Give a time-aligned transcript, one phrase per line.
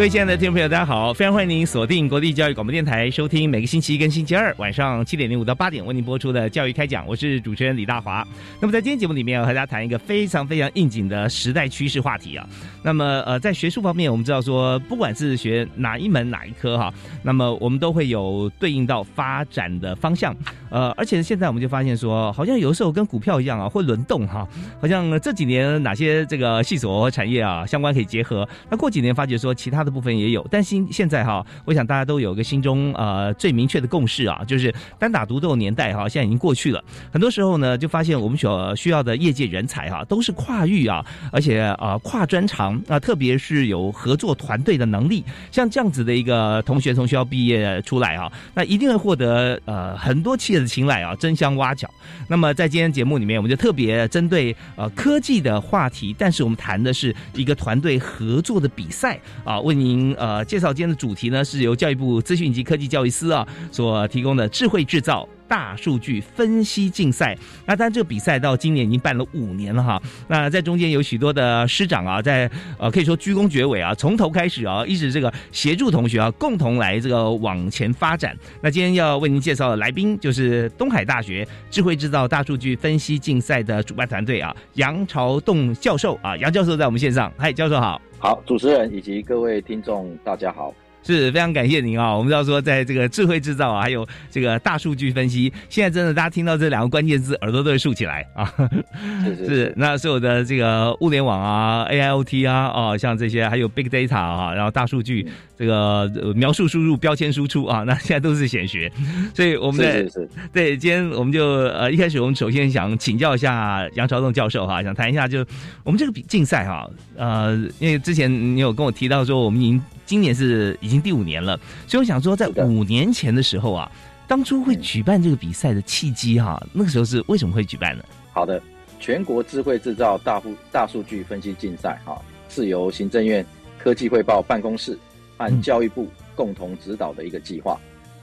[0.00, 1.12] 各位亲爱的听众朋友，大家好！
[1.12, 7.06] 非常欢迎您锁定国立教育广播电台，收听每个星期一跟星期二晚上七点零五到八点为您播出的教育开讲。
[7.06, 8.26] 我是主持人李大华。
[8.62, 12.48] 那么在今天节目里面，要和大家谈一个非常非常应景的时代趋势话题啊。
[12.82, 16.90] 那么呃，在学术方面，我们知道说，不管是学哪一门哪一科哈，
[17.22, 20.34] 那么我们都会有对应到发展的方向。
[20.70, 24.48] 呃，而且现在我们就发现说，好像有时候跟股票一样啊，会轮动哈。
[24.80, 29.89] 好像这几年哪些这个细所产业啊相关可以结合，那过几年发觉说其他的。
[29.90, 36.82] 部分也有，但现现在哈，我想大家都有个心中呃最明确的共识啊，就是单打独斗年代哈，现在已经过去了。
[37.10, 45.24] 很多时候呢，就发现我们所需要的业界人才哈，都是跨域啊，而且啊跨专长啊，特别是有合作团队的能力。
[45.50, 51.90] 像这样子的一个同学从学校毕业出来啊，那一定会获得呃很多企业的青睐啊，争相挖角。
[52.28, 59.79] 那么在今天节目里面，我们就特别针对呃科技的话题，但是我们谈的是一个团队合作的比赛啊，为。
[59.80, 67.36] 您呃，介绍今天的主题呢，是由教育部资讯及科技教育司啊所提供的智慧制造大数据分析竞赛。
[67.64, 70.00] 那当然，这个比赛到今年已经办了五年了哈。
[70.28, 78.36] 那在中间有许多的师长啊，在呃可以说鞠躬绝尾啊，从头开始啊，一直这个协助同学啊，共同来这个往前发展。
[78.60, 88.00] 那今天要为您介绍的来宾，就是东海大学智慧制造大数据分析竞赛的主办团队啊，杨朝栋教授啊，杨教授在我们线上，嗨，教授好。
[88.22, 90.74] 好，主持人以及各位听众，大家好。
[91.14, 92.14] 是非常感谢您啊！
[92.16, 98.52] 我们知道说，在这个智慧制造啊，还有这个大数据分析，现在真的大家听到这两个关键字，耳朵都会竖起来啊！
[99.24, 105.26] 是是，那所有的这个物联网啊、AIoT 啊，哦，像这些还有 Big Data 啊，然后大数据
[105.56, 108.90] 这个描述输入、标签输出啊，那现在都是显学。
[109.34, 115.44] 所以我们是是对，今天我们就呃一开始我们首先想请教一下杨朝栋教授哈，想谈一下就
[115.84, 119.82] 我们这个比竞赛哈，呃，因为之前你有跟我提到说，我们已经。
[120.10, 121.56] 今年是已经第五年了，
[121.86, 123.88] 所以我想说，在五年前的时候啊，
[124.26, 128.02] 当初会举办这个比赛的契机哈，那个时候是为什么会举办呢？
[128.32, 128.60] 好的，
[128.98, 133.46] 全国智慧制造大数大数据分析竞赛哈，是由行政院
[133.78, 134.98] 科技汇报办公室
[135.38, 137.78] 和教育部共同指导的一个计划。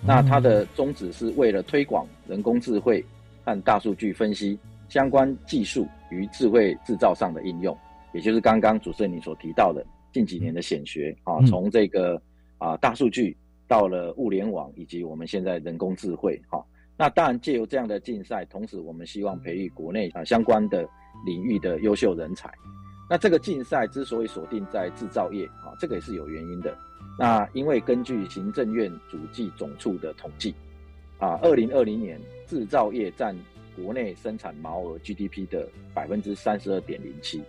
[0.05, 3.01] 那它的宗旨是为了推广人工智慧
[3.45, 4.59] 和大数据分析
[4.89, 7.73] 相关技术与智慧制造上的应用，
[8.13, 9.85] 也就是刚刚主持人你所提到的。
[10.11, 12.21] 近几年的显学啊，从这个
[12.57, 13.35] 啊大数据
[13.67, 16.63] 到了物联网，以及我们现在人工智慧哈，
[16.97, 20.87] 那当然借由这样的竞赛，同时我们希望培育国内啊相关的
[21.25, 22.51] 领域的优秀人才。
[23.09, 26.75] 那这个竞赛之所以锁定在制造业啊，这个也是有原因的。
[27.19, 30.53] 那因为根据行政院主计总处的统计
[31.17, 33.35] 啊，二零二零年制造业占
[33.75, 37.41] 国内生产毛额 GDP 的百分之三十二点零七。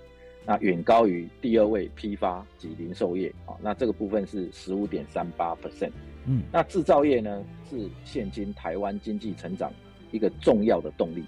[0.49, 5.91] 那远高于第二位批发及零售业啊，那这个部分是十五点三八 percent。
[6.25, 9.71] 嗯，那制造业呢是现今台湾经济成长
[10.11, 11.23] 一个重要的动力。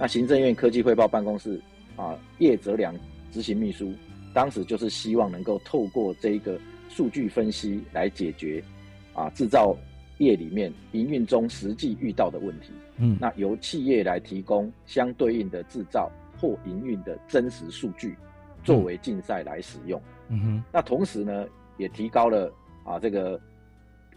[0.00, 1.60] 那行政院科技汇报办公室
[1.96, 2.98] 啊叶泽良
[3.30, 3.92] 执行秘书
[4.32, 6.58] 当时就是希望能够透过这个
[6.88, 8.64] 数据分析来解决
[9.12, 9.76] 啊制造
[10.16, 12.72] 业里面营运中实际遇到的问题。
[12.96, 16.10] 嗯，那由企业来提供相对应的制造
[16.40, 18.16] 或营运的真实数据。
[18.62, 22.52] 作为竞赛来使用，嗯哼，那同时呢，也提高了
[22.84, 23.40] 啊这个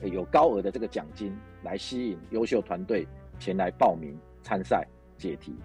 [0.04, 3.08] 有高额的这个奖金来吸引优秀团队
[3.40, 4.86] 前来报名参赛
[5.18, 5.56] 解题。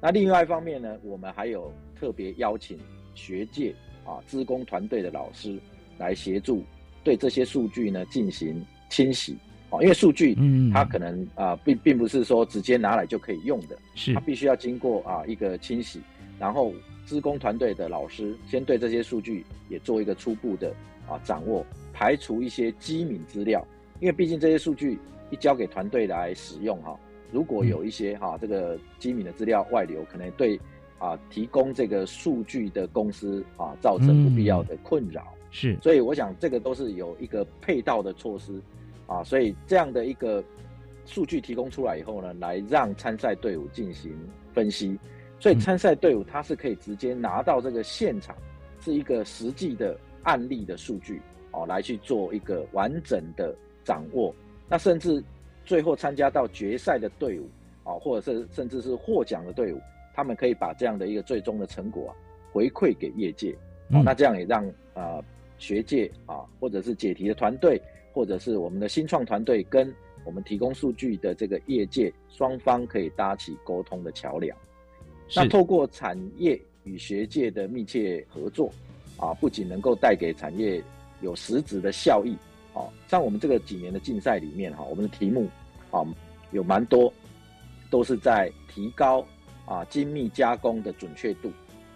[0.00, 2.78] 那另外一方面呢，我们还有特别邀请
[3.14, 3.74] 学界
[4.04, 5.58] 啊职工团队的老师
[5.98, 6.62] 来协助
[7.02, 9.36] 对这些数据呢进行清洗
[9.70, 16.00] 啊，因为数据嗯它可能啊并并不是说直接拿来就可以用的，是它必须要经过啊一个清洗。
[16.38, 16.72] 然后
[17.06, 20.74] 职工团队的老师先对这些数据也做一个初步的
[21.08, 23.66] 啊掌握，排除一些机敏资料，
[24.00, 24.98] 因为毕竟这些数据
[25.30, 26.98] 一交给团队来使用哈，
[27.30, 30.58] 如果有一些哈这个机敏的资料外流，可能对
[30.98, 35.26] 啊提供这个数据的公司啊造成不必要的困扰。
[35.50, 38.60] 是，所以我想这个都是有一个配套的措施
[39.06, 40.42] 啊，所以这样的一个
[41.06, 44.18] 数据提供出来以后呢，来让参赛队伍进行
[44.52, 44.98] 分析，
[45.44, 48.34] 所以参赛队伍他是可以直接拿到这个现场
[48.80, 51.20] 是一个实际的案例的数据
[51.50, 53.54] 哦，来去做一个完整的
[53.84, 54.34] 掌握。
[54.70, 55.22] 那甚至
[55.62, 57.46] 最后参加到决赛的队伍
[57.82, 59.78] 啊，或者是甚至是获奖的队伍，
[60.14, 62.16] 他们可以把这样的一个最终的成果啊
[62.50, 63.54] 回馈给业界
[63.90, 65.22] 哦，那这样也让啊。
[65.58, 67.80] 学界啊，或者是解题的团队，
[68.12, 69.94] 或者是我们的新创团队，跟
[70.24, 74.56] 我们提供数据的这个业界双方可以搭起沟通的桥梁。
[75.34, 78.70] 那透过产业与学界的密切合作
[79.16, 80.82] 啊，不仅能够带给产业
[81.20, 82.36] 有实质的效益
[82.74, 85.48] 啊，像我们这个几年的竞赛里面哈，我们的题目
[85.90, 86.04] 啊
[86.50, 87.12] 有蛮多
[87.90, 89.24] 都是在提高
[89.64, 91.48] 啊精密加工的准确度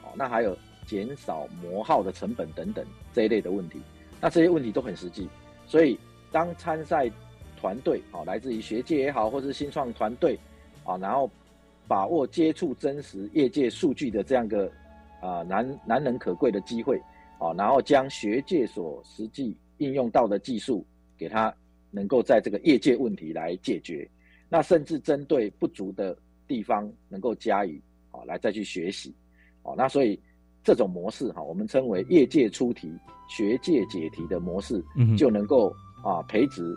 [0.03, 0.57] 啊，那还有。
[0.89, 2.83] 减少磨耗的成本等等
[3.13, 3.79] 这一类的问题，
[4.23, 5.29] 那这些问题都很实际。
[5.67, 5.99] 所以
[6.33, 7.11] 当参赛
[7.61, 10.39] 团队啊，来自于学界也好，或是新创团队
[10.85, 11.31] 啊，然后
[11.89, 14.71] 把握接触真实业界数据的这样个
[15.21, 17.01] 啊难难能可贵的机会
[17.39, 20.85] 啊，然后将学界所实际应用到的技术，
[21.17, 21.53] 给他
[21.91, 24.09] 能够在这个业界问题来解决，
[24.49, 27.81] 那甚至针对不足的地方能够加以
[28.11, 29.13] 啊来再去学习，
[29.63, 30.21] 哦，那所以。
[30.65, 32.93] 这种模式哈，我们称为业界出题、
[33.27, 34.85] 学界解题的模式，
[35.17, 35.73] 就能够
[36.05, 36.77] 啊培植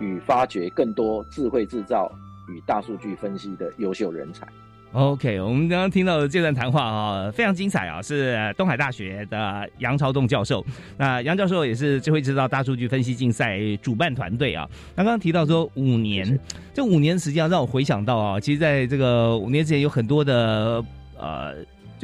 [0.00, 2.10] 与发掘更多智慧制造
[2.48, 4.46] 与大数据分析的优秀人才。
[4.92, 10.64] OK，我们刚刚听到的这段谈话啊，非常精彩啊，是东海大学的杨朝栋教授。
[10.96, 14.68] 那杨教授也是智慧制造大数据分析竞赛主办团队啊。
[14.94, 16.38] 他刚刚提到说五年，
[16.72, 20.84] 这五年时间让我回想到啊，其实在这个五年之前有很多的
[21.18, 21.54] 呃。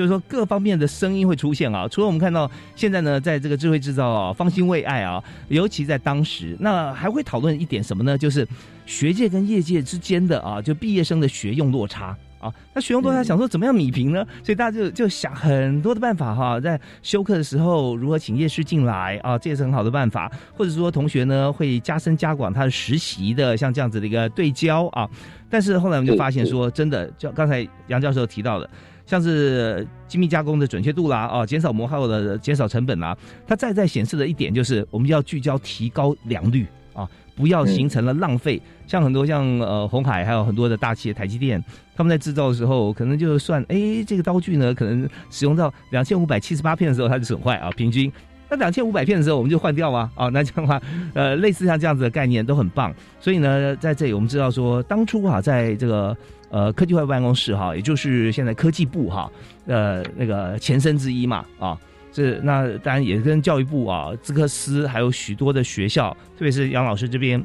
[0.00, 1.86] 就是说，各方面的声音会出现啊。
[1.86, 8.16] 除了我们看到现在呢，在这个智慧制造啊，方兴未艾啊，尤其在当时，那还会讨论一点什么呢？
[8.16, 8.48] 就是
[8.86, 12.50] 学界跟业界之间的啊，就毕业生的学用落差啊。
[12.72, 14.24] 那学用落差，想说怎么样米平呢？
[14.42, 20.32] 所以大家就就想很多的办法哈，在休课的时候如何请夜师进来啊，这也是很好的办法。
[20.56, 25.06] 或者说同学呢会加深加广他的实习的，像这样子的一个对焦啊。
[25.50, 28.70] 但是后来我们就发现说，真的，就刚才杨教授提到的。
[29.10, 36.64] 像是精密加工的准确度啦，啊，减少磨耗的减少成本啦，它再再显示的一点就是，我们要聚焦提高良率
[36.94, 38.62] 啊，不要形成了浪费。
[38.86, 41.60] 像很多像呃红海还有很多的大企业，台积电，
[41.96, 48.12] 他们在制造的时候，可能就算哎这个刀具呢，可能使用到两千五百七十八片的时候它就损坏啊，平均
[48.48, 50.80] 那两千五百片的时候我们就换掉啊，啊，那这样的话，
[51.14, 52.94] 呃，类似像这样子的概念都很棒。
[53.18, 56.16] 所以呢，在这里我们知道说，当初啊，在这个。
[56.50, 59.30] 呃，科技会办公室哈，也就是现在科技部哈，
[59.66, 61.78] 呃，那个前身之一嘛，啊，
[62.12, 67.40] 这那当然也跟教育部啊、资科司还有许多的学校，特别是杨老师这边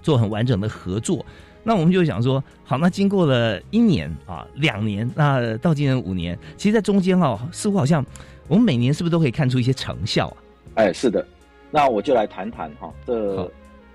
[0.00, 1.24] 做很完整的合作。
[1.62, 8.04] 那我们就想说，好，那经过了一年啊、两年，那到今年五年，其实，在中间哈，似乎好像
[8.48, 10.36] 我们每年是不是都可以看出一些成效啊？
[10.76, 11.24] 哎，是的，
[11.70, 13.50] 那我就来谈谈哈，这。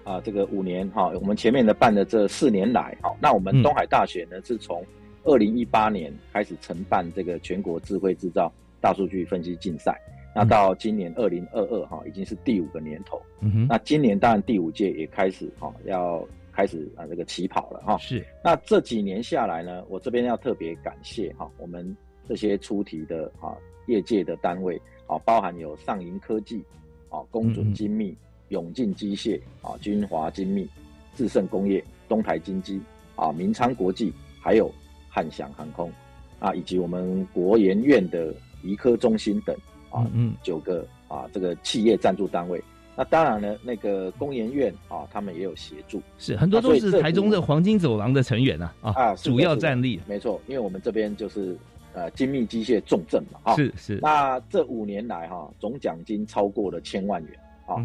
[0.08, 4.82] 啊，这个五年哈，我们前面的办的这四年来，好，那我们东海大学呢，是从
[5.26, 8.50] 二零一八年开始承办这个全国智慧制造
[8.80, 10.00] 大数据分析竞赛，
[10.34, 13.22] 那到今年二零二二哈，已经是第五个年头。
[13.42, 17.98] 嗯哼，那今年当然第五届也开始哈，要开始啊这个起跑了哈。
[17.98, 26.64] 是，那这几年下来呢，我这边要特别感谢哈，我们这些出题的啊业界的单位啊，包含有上银科技
[27.10, 28.16] 啊、公准精密。
[28.50, 30.68] 永进机械啊，军华精密、
[31.16, 32.82] 智胜工业、东台金机
[33.16, 34.72] 啊，明昌国际，还有
[35.10, 35.92] 汉翔航空
[36.40, 39.56] 啊，以及我们国研院的医科中心等
[39.90, 42.64] 啊，嗯，九个啊，这个企业赞助单位。
[43.00, 50.00] 那当然了，那个工研院啊，他们也有协助，是很多都是台中的黄金走廊的成员啊啊，主要战力。
[50.08, 51.56] 没错，因为我们这边就是
[51.94, 54.00] 呃精密机械重镇嘛啊，是是。
[54.02, 57.76] 那这五年来哈，总奖金超过了千万元啊。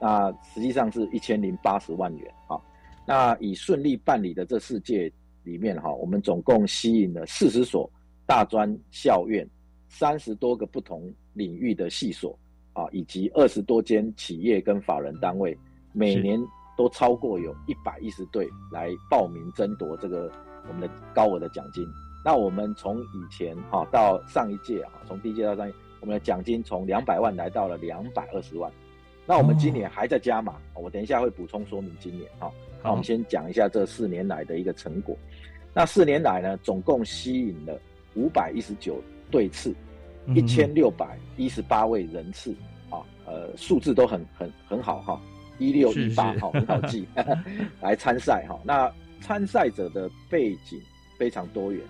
[0.00, 2.58] 那实际上是一千零八十万元啊。
[3.06, 7.90] 那以顺利办理的这四届里面哈，我们总共吸引了四十所
[8.26, 9.48] 大专校院、
[9.88, 12.38] 三十多个不同领域的系所
[12.72, 15.58] 啊，以及二十多间企业跟法人单位，
[15.92, 16.40] 每年
[16.76, 20.30] 都超过有一百一十队来报名争夺这个
[20.68, 21.84] 我们的高额的奖金
[22.24, 28.70] 那我们从以前哈到上一届啊，从第一届到上一，我们的奖金从两百万来到了两百二十万。
[29.30, 32.50] 那我们今年还在加码，我等一下会补充说明今年哈。
[32.82, 35.16] 那我们先讲一下这四年来的一个成果。
[35.72, 37.78] 那四年来呢，总共吸引了
[38.16, 39.72] 五百一十九对次，
[40.34, 42.52] 一千六百一十八位人次
[42.90, 45.22] 啊，呃，数字都很很很好哈，
[45.60, 47.06] 一六一八哈，很好记，
[47.80, 48.58] 来参赛哈。
[48.64, 50.76] 那参赛者的背景
[51.16, 51.80] 非常多元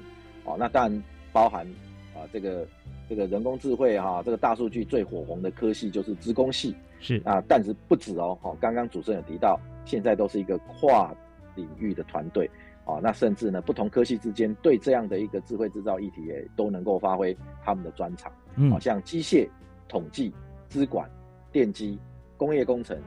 [0.45, 1.67] 哦，那当然包含
[2.15, 2.69] 啊这个
[3.09, 11.13] 这个人工智慧哈，这个大数据最火红的科系就是资工系是啊，但是不止哦，哈，刚刚主持人有提到，现在都是一个跨
[11.57, 12.49] 领域的团队。
[12.87, 18.33] 啊，那甚至呢，不同科系之间对这样的一个智慧制造议题，也都能够发挥他们的专长。
[18.57, 19.49] 嗯，好像机械、
[19.87, 20.33] 统计、
[20.69, 21.09] 资管、
[21.53, 21.97] 电机、
[22.37, 22.99] 工业工程，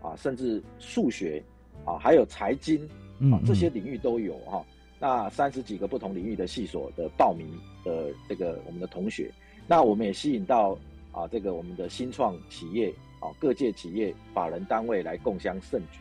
[0.00, 1.42] 啊，甚至数学，
[1.84, 2.86] 啊，还有财经，
[3.32, 4.64] 啊，这些领域都有哈。
[5.00, 7.48] 那三十几个不同领域的系所的报名
[7.84, 9.28] 的这个我们的同学，
[9.66, 10.78] 那我们也吸引到
[11.10, 16.00] 啊，这个我们的新创企业，啊，各界企业、法人单位来共襄盛举。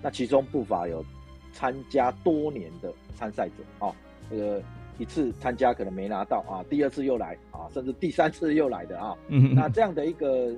[0.00, 1.04] 那其中不乏有。
[1.52, 3.92] 参加多年的参赛者啊，
[4.30, 4.62] 这个
[4.98, 10.54] 一次参加可能没拿到啊，第二次又来啊，甚至第三次又来的啊，那这样的一个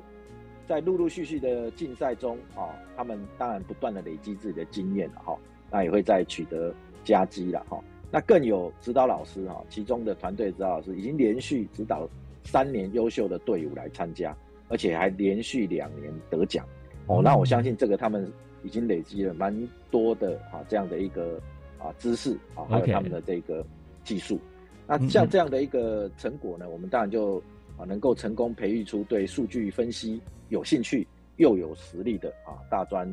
[0.69, 5.35] 在陆陆续续的竞赛中啊，他们当然不断的累积自己的经验了哈，
[5.71, 7.83] 那也会再取得佳绩了哈。
[8.11, 12.07] 那更有指导老师哈，其中的团队指导老师已经连续指导
[12.45, 14.37] 三年优秀的队伍来参加，
[14.73, 16.67] 而且还连续两年得奖
[17.07, 17.21] 哦。
[17.23, 18.29] 那我相信这个他们。
[18.65, 19.53] 已经累积了蛮
[19.91, 21.37] 多的啊，这样的一个
[21.81, 23.67] 啊知识啊，还有他们的这个
[24.05, 24.39] 技术。
[24.87, 27.43] 那像这样的一个成果呢，我们当然就
[27.77, 31.05] 啊能够成功培育出对数据分析有兴趣
[31.39, 33.05] 又有实力的啊大专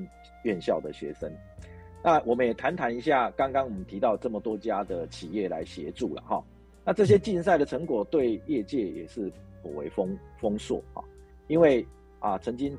[0.44, 1.28] 院校的学生。
[2.04, 6.40] 那我们也谈谈一下，刚刚我们提到这么多家的企业来协助了哈。
[6.86, 9.32] 那这些竞赛的成果对业界也是
[9.64, 11.02] 颇为丰丰硕啊，
[11.50, 11.86] 因为
[12.20, 12.74] 啊曾经。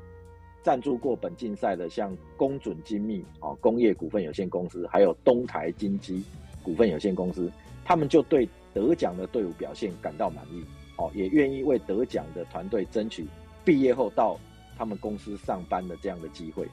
[0.63, 6.23] 赞助过本竞赛的，像公准精密啊工业股份有限公司，还有东台金基
[6.61, 7.51] 股份有限公司，
[7.83, 10.63] 他们就对得奖的队伍表现感到满意，
[10.97, 13.25] 哦，也愿意为得奖的团队争取
[13.65, 14.37] 毕业后到
[14.77, 16.67] 他们公司上班的这样的机会。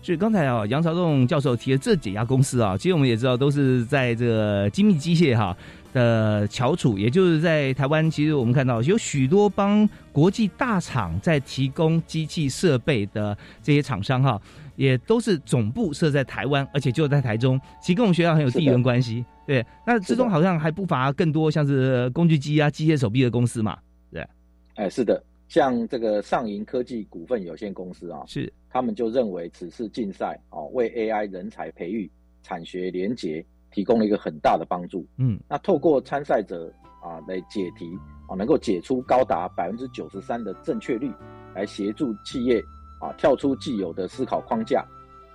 [0.00, 5.54] 所以刚才啊，杨朝栋教授提的这几家公司啊，其实我们也知道都是在这个精密机械哈。
[5.92, 14.40] 的翘楚，也就是在台湾，其实我们看到有许多帮国际大厂在提供机器设备的这些厂商哈，
[14.76, 19.24] 也都是总部设在台湾，而且就在台中，其实跟我们学校很有地缘关系。
[19.46, 23.78] 对，那之中好像还不乏更多像是工具机啊、机械手臂的公司嘛。
[24.12, 24.26] 对，
[24.74, 32.10] 哎，是的，像这个上银科技股份有限公司啊，是他们就认为此次竞赛啊，为 AI 人才培育、
[32.42, 33.44] 产学联结。
[33.70, 35.06] 提供了一个很大的帮助。
[35.16, 36.72] 嗯，那透过参赛者
[37.02, 37.90] 啊来解题
[38.28, 41.12] 啊，能够解出高达百分之九十三的正确率，
[41.54, 42.62] 来协助企业
[43.00, 44.84] 啊跳出既有的思考框架。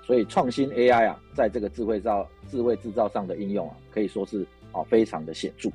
[0.06, 5.70] 所以创新 AI 啊，在这个智慧造智慧制造上的应用啊，可以说是啊非常的显著。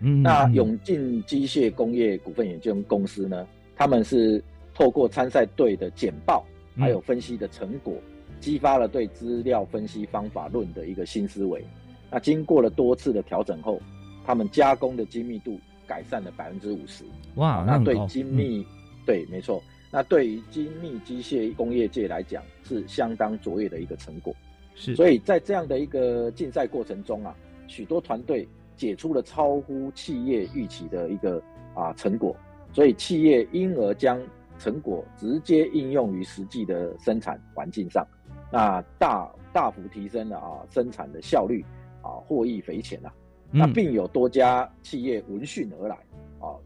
[0.00, 4.42] 嗯，那永进机械工业股份有限公司呢，他们是
[4.72, 6.44] 透过参赛队的简报
[6.76, 7.94] 还有分析的成果，
[8.38, 11.64] 激发了对资料分析方法论的一个新思维。
[12.12, 13.80] 那经过了多次的调整后，
[14.22, 17.04] 他们加工的精密度改善了百分之五十。
[17.36, 18.66] 哇，那对精密，
[19.06, 19.62] 对，没错。
[19.90, 24.34] 那对于精密机械工业界来讲，是相当卓越的一个成果。
[24.74, 27.34] 是，所以在这样的一个竞赛过程中啊，
[27.66, 31.42] 许多团队解出了超乎企业预期的一个
[31.74, 32.36] 啊成果，
[32.74, 34.20] 所以企业因而将
[34.58, 38.06] 成果直接应用于实际的生产环境上，
[38.50, 41.64] 那大大幅提升了啊生产的效率。
[42.02, 43.10] 啊，获益匪浅呐！
[43.50, 45.94] 那并有多家企业闻讯而来
[46.40, 46.56] 啊，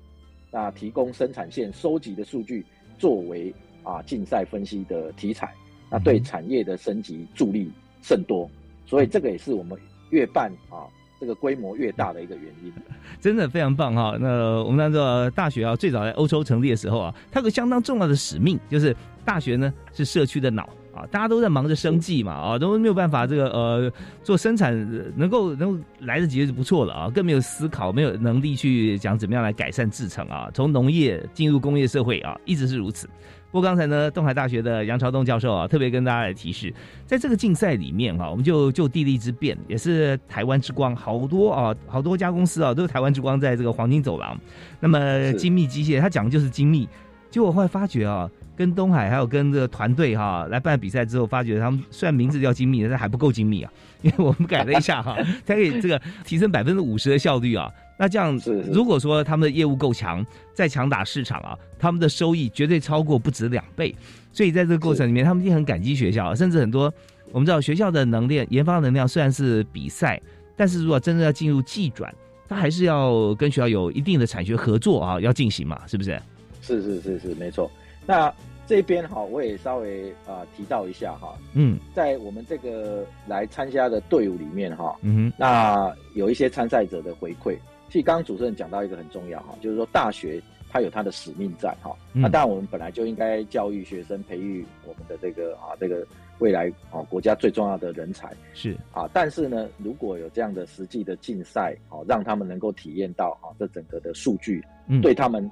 [0.50, 2.64] 那提供生产线收集的数据
[2.96, 5.52] 作为啊竞赛分析的题材，
[5.90, 7.70] 那对产业的升级助力
[8.02, 8.48] 甚多。
[8.86, 9.76] 所以这个也是我们
[10.10, 10.86] 越办啊，
[11.18, 12.72] 这个规模越大的一个原因。
[13.20, 14.16] 真的非常棒哈！
[14.20, 20.68] 那我们那个大学啊，最早在欧洲成立的时候啊，它有个相当重要的使命，就是大学呢是社区的脑。
[20.96, 24.74] 啊，大家都在忙着生计嘛，啊，都没有办法这个呃做生产，
[25.14, 33.06] 能够能够来得及就不错了啊，更没有思考，没有能力去讲怎么样来改善制成啊，从农业进入工业社会啊，一直是如此。
[33.52, 36.72] 不过刚才呢，东海大学的杨朝东教授啊，特别跟大家来提示，
[37.06, 44.38] 在这个竞赛里面啊，我们就就地利之变，也是台湾之光，好多啊，好多家公司啊，都是台湾之光，在这个黄金走廊。
[44.80, 46.88] 那么精密机械，它讲的就是精密。
[47.30, 53.70] 结果后来发觉啊，跟东海还有跟这个团队哈来办比赛之后，发觉他们虽然名字叫精密，但还不够精密啊，
[54.02, 57.70] 因为我们改了一下哈， 才可以这个提升百分之五十的效率啊。
[57.98, 58.38] 那这样，
[58.72, 63.94] 如果说他们的业务够强，再强打市场啊，他们的收益绝对超过不止两倍。
[64.32, 66.92] 所以在这个过程里面，他们一定很感激学校，甚至很多
[67.32, 70.20] 我们知道学校的能量、研发能量虽然是比赛，
[70.56, 72.14] 但是如果真的要进入技转，
[72.46, 76.20] 他还是要跟学校有一定的产学合作啊，要进行嘛，是不是？
[76.60, 77.70] 是是是是，没错。
[78.06, 78.32] 那
[78.66, 87.56] 这边哈，我也稍微啊提到一下哈，嗯，在我们这个来参加的队伍里面哈，嗯哼，那有一些参赛者的回馈。
[87.88, 91.96] 其实刚刚主持人讲到一个很重要哈，就是说大学它有它的使命在哈。
[92.12, 96.04] 那当然我们本来就应该教育学生，培育我们的这个啊这个
[96.40, 99.08] 未来啊国家最重要的人才是啊。
[99.12, 104.62] 但是呢，如果有这样的实际的竞赛啊，让他们能够体验到啊这整个的数据，
[105.00, 105.48] 对他们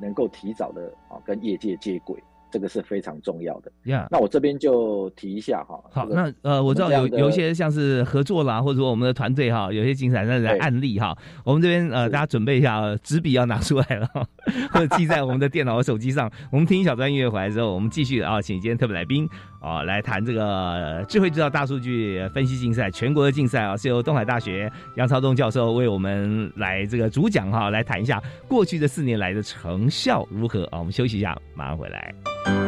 [0.00, 2.22] 能够提早的啊跟业界接轨。
[2.50, 4.06] 这个是非常重要的呀。
[4.12, 5.82] 那我这边就提一下哈。
[5.90, 11.18] 好，那呃，我知道有有一些像是合作啦，或者说我们的团队哈，有些精彩的案例哈。
[11.44, 14.08] 我们这边呃，大家准备一下，纸笔要拿出来了，
[14.70, 16.30] 或者记在我们的电脑和手机上。
[16.52, 19.28] 我们听一小段音乐回来之后，我们继续啊，请今天特别来宾
[19.64, 30.78] 啊来谈这个智慧制造大数据分析竞赛，全国的竞赛啊，是由东海大学杨超东教授为我们来这个主讲哈，来谈一下过去的四年来的成效如何啊。
[30.78, 32.63] 我们休息一下，马上回来。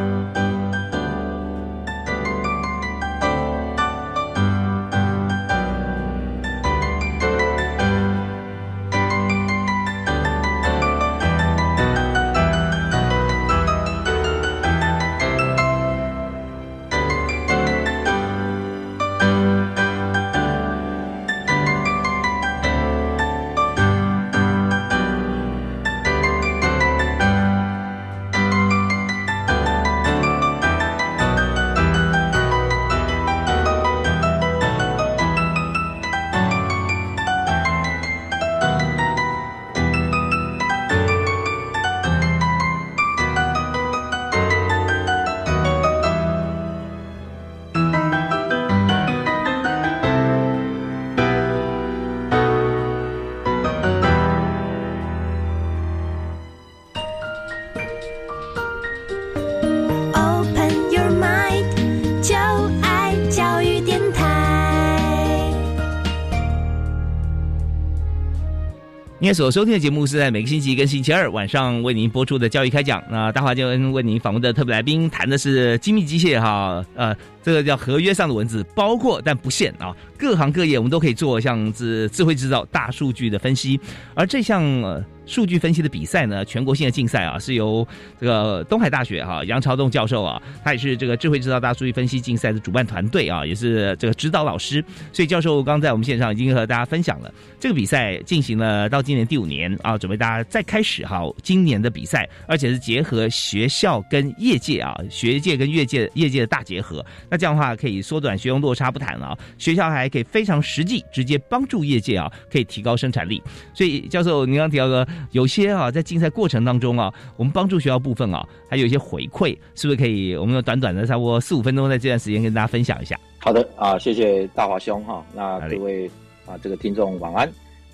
[69.27, 73.03] 今天所收听的节目是在每个星期一跟星期二晚上为您播出的教育开讲。
[73.11, 77.13] 那大华就为您访问的特别来宾谈的是精密机械哈，呃，
[77.43, 83.79] 这个叫合约上的文字，包括但不限啊，各行各业我们都可以做，像是智慧制造、大数据的分析，
[84.15, 85.03] 而这项。
[85.27, 87.85] 数据分析的比赛呢，全国性的竞赛啊，是由
[88.17, 94.81] 这个东海大学哈杨朝栋教授啊，他也是这个智慧制造大数据分析竞赛的主办团队啊，也是这个指导老师。
[95.11, 107.05] 所以教授刚在我们线上已经和大家分享了这个比赛进行了到今年第五年啊，准备大家再开始哈今年的比赛，而且是结合学校跟业界啊，学界跟业界业界的大结合。
[107.29, 113.41] 那这样的话可以缩短学用落差不谈了，学校还可以非常实际，直接帮助业界啊，可以提高生产力。
[113.73, 115.07] 所以教授您刚提到的。
[115.31, 120.35] 有些啊，在竞赛过程当中啊，我们帮助学校部分啊，还有一些回馈，是不是可以？
[120.35, 123.19] 我们用短短的差不多四五分钟，在这段时间跟大家分享一下。
[123.39, 125.23] 好的啊，谢谢大华兄哈。
[125.33, 126.09] 那各位
[126.45, 127.51] 啊，这个听众晚安。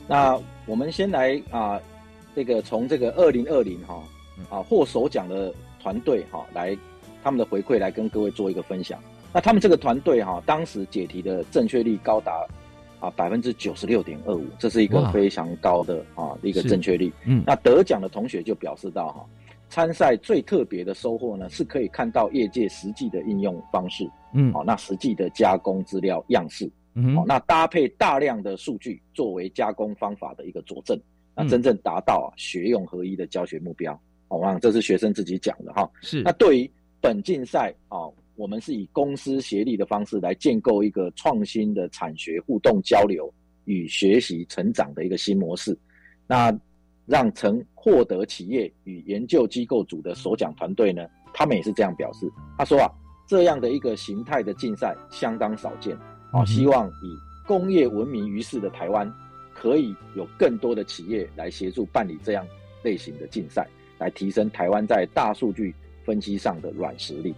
[0.08, 1.80] 那我们先来啊，
[2.36, 4.02] 这个从这个二零二零哈
[4.50, 6.78] 啊获首奖的团队哈来
[7.24, 9.00] 他们的回馈来跟各位做一个分享。
[9.34, 12.46] 那他们这个团队哈，当时解题的正确率高达。
[13.00, 17.12] 啊，百分之九十六点二五，这是一个非常高的啊一个正确率。
[17.26, 19.26] 嗯，那得奖的同学就表示到哈，
[19.68, 24.10] 参赛最特别的收获呢，是可以看到业界实际的应用方式。
[24.34, 26.72] 嗯，好，那实际的加工资料样式。
[26.94, 30.98] 嗯，好，那搭配大量的数据作为加工方法的一个佐证，
[31.36, 33.92] 那真正达到啊学用合一的教学目标。
[34.30, 35.92] 好，我这是学生自己讲的哈。
[36.00, 38.08] 是，那对于本竞赛啊。
[38.36, 43.32] 我们是以公司协力的方式来建构一个创新的产学互动交流
[43.66, 45.78] 与学习成长的一个新模式。
[46.26, 46.52] 那
[47.06, 52.32] 让曾获得企业与研究机构组的首奖团队呢，他们也是这样表示。
[52.58, 52.90] 他说啊，
[53.28, 55.96] 这样的一个形态的竞赛相当少见
[56.32, 59.12] 啊，希望以工业闻名于世的台湾，
[59.54, 62.48] 可以有更多的企业来协助办理这样
[62.84, 63.68] 类型的竞赛，
[64.00, 67.36] 来提升台湾在大数据分析上的软实力。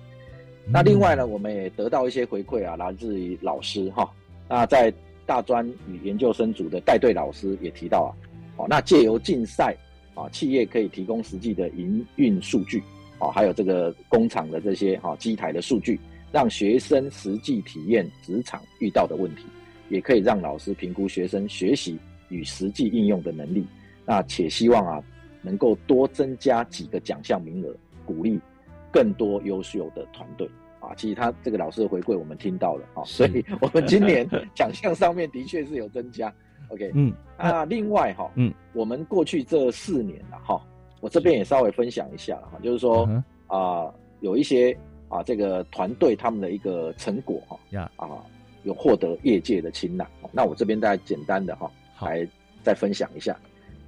[0.68, 4.10] 那另外呢，我们也得到一些回馈啊，来自于老师哈。
[4.50, 4.92] 那在
[5.26, 8.10] 大专与研究生组的带队老师也提到啊，
[8.58, 9.76] 哦，那借由竞赛
[10.16, 12.82] 啊，企业可以提供实际的营运数据
[13.20, 16.00] 哦，还有这个工厂的这些哈机台的数据，
[16.32, 19.44] 让学生实际体验职场遇到的问题，
[19.90, 21.98] 也可以让老师评估学生学习
[22.30, 23.66] 与实际应用的能力。
[24.04, 25.04] 那且希望啊，
[25.42, 27.76] 能够多增加几个奖项名额，
[28.06, 28.40] 鼓励
[28.96, 30.50] 更多优秀的团队。
[30.80, 30.96] 啊。
[30.96, 36.34] 其实他这个老师的回馈我们听到了啊，所以我们今年奖项上面的确是有增加。
[36.70, 40.60] OK，嗯，那另外哈，嗯，我们过去这四年了哈，
[41.02, 44.76] 我这边也稍微分享一下哈，就是说嗯啊、有一些
[45.08, 48.10] 啊这个团队他们的一个成果哈，呀，啊
[48.64, 50.08] 有获得业界的青睐。
[50.32, 52.28] 那我这边大家简单的哈，来
[52.64, 53.38] 再分享一下，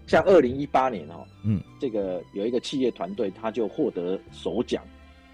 [0.06, 4.84] 像二零一八年哈，嗯，这个有一个企业团队他就获得首奖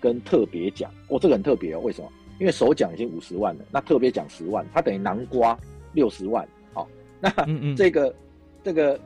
[0.04, 2.12] 跟特别奖，哦，这个很特别哦，为什么？
[2.38, 5.58] 因为首奖已经五十万了，那特别奖十万，它等于南瓜
[5.94, 6.86] 六十万，好、
[7.22, 8.14] 那嗯嗯 这个
[8.62, 9.00] 这个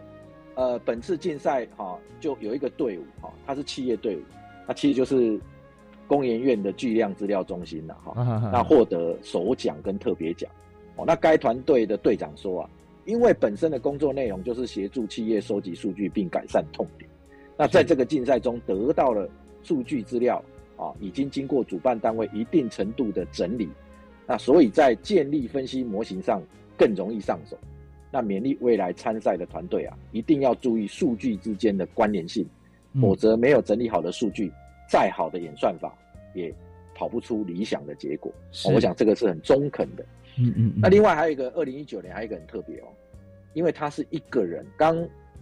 [0.55, 4.21] 呃，本次竞赛哈、就有一个队伍哈、它是企业队伍，
[4.67, 5.39] 那其实就是
[6.07, 10.49] 工研院的巨量资料中心了哈那获得首奖跟特别奖。
[10.95, 12.69] 哦，那该团队的队长说啊，
[13.05, 17.07] 因为本身的工作内容就是协助企业收集数据并改善痛点，
[17.55, 19.29] 那在这个竞赛中得到了
[19.61, 20.43] 数据资料
[20.77, 23.67] 啊，已经经过主办单位一定程度的整理，
[24.25, 26.41] 那所以在建立分析模型上
[26.77, 27.57] 更容易上手。
[28.09, 32.47] 那勉励未来参赛的团队啊，一定要注意数据之间的关联性，
[32.93, 34.51] 嗯否则没有整理好的数据，
[34.89, 35.93] 再好的演算法
[36.33, 36.53] 也
[36.95, 38.31] 跑不出理想的结果。
[38.73, 40.05] 我想这个是很中肯的。
[40.39, 42.87] 嗯嗯，那另外还有一个，二零一九年还有一个很特别哦，
[43.53, 44.65] 因为他是一个人。
[44.77, 44.95] 刚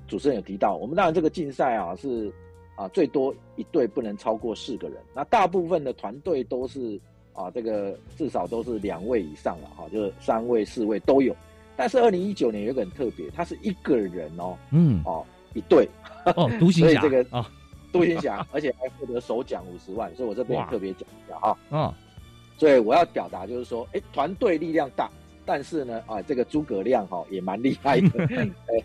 [0.07, 2.31] 主持人有提到，我们当然这个竞赛啊是
[2.75, 6.99] 啊最多一队不能超过四个人，那大部分的团队都是
[7.33, 11.35] 啊这个至少都是两位以上了哈、就是三位四位都有。
[11.77, 15.87] 但是二零一九年有一个很特别，他是一个人哦嗯哦一队
[16.35, 17.51] 哦，独行侠 所以这个啊
[17.91, 21.57] 独行侠，而且还获得首奖五十万，所以我这边也特别讲一下哈。
[21.69, 21.93] 哦，
[22.57, 25.09] 所以我要表达就是说，哎，团队力量大，
[25.45, 28.23] 但是呢，啊，这个诸葛亮哈、也蛮厉害的。
[28.35, 28.83] 哎，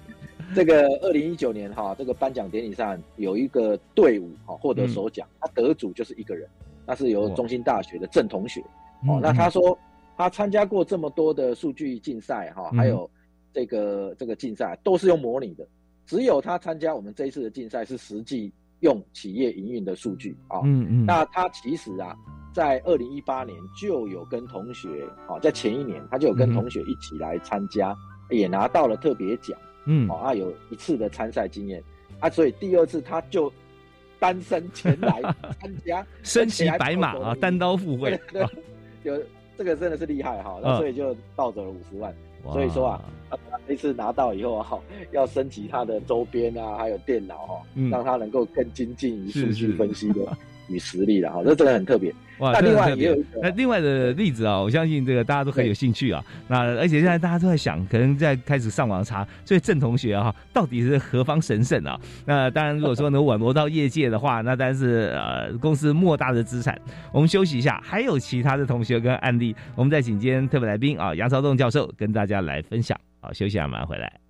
[0.54, 6.48] 这个二零一九年哈、这个颁奖典礼上有一个队伍哈、获得首奖，他得主就是一个人，
[6.86, 8.60] 那是由中兴大学的郑同学。
[9.08, 9.78] 哦，那他说
[10.16, 12.78] 他参加过这么多的数据竞赛哈、嗯。
[12.78, 13.08] 还有
[13.52, 15.66] 这个这个竞赛都是用模拟的，
[16.04, 20.60] 只有他参加我们这一次的竞赛是实际用企业营运的数据啊。
[20.64, 22.14] 嗯嗯，那他其实啊，
[22.52, 24.88] 在二零一八年就有跟同学，
[25.28, 27.96] 哦，在前一年他就有跟同学一起来参加，
[28.30, 30.08] 也拿到了特别奖，嗯。
[30.08, 31.82] 哦，啊，有一次的参赛经验，
[32.18, 33.52] 啊，所以第二次他就
[34.18, 35.20] 单身前来
[35.60, 38.46] 参加，身骑白马啊，单刀赴会 对，
[39.02, 39.22] 有
[39.56, 40.62] 这个真的是厉害哈，嗯。
[40.62, 42.14] 那所以就盗走了五十万。
[42.52, 44.78] 所以说啊，啊，他这次拿到以后啊，
[45.12, 47.90] 要升级他的周边啊，还有电脑哈、嗯。
[47.90, 50.20] 让他能够更精进于数据分析的
[50.70, 52.14] 与实力了哈，这真的很特别。
[52.38, 56.24] 哇，那另外这个很特别也有一个那另外的例子啊，我相信这个大家都很有兴趣啊。
[56.48, 62.00] 那而且现在大家都在想，可能在开始上网查，所以郑同学啊，到底是何方神圣啊？
[62.24, 66.80] 那当然，如果说能挽留到业界的话，那当然是呃公司莫大的资产。
[67.12, 72.98] 我们休息一下，还有其他的同学跟案例，我们再请今天特别来宾啊，杨朝栋教授跟大家来分享。
[73.20, 74.29] 好，休息一下，马上回来。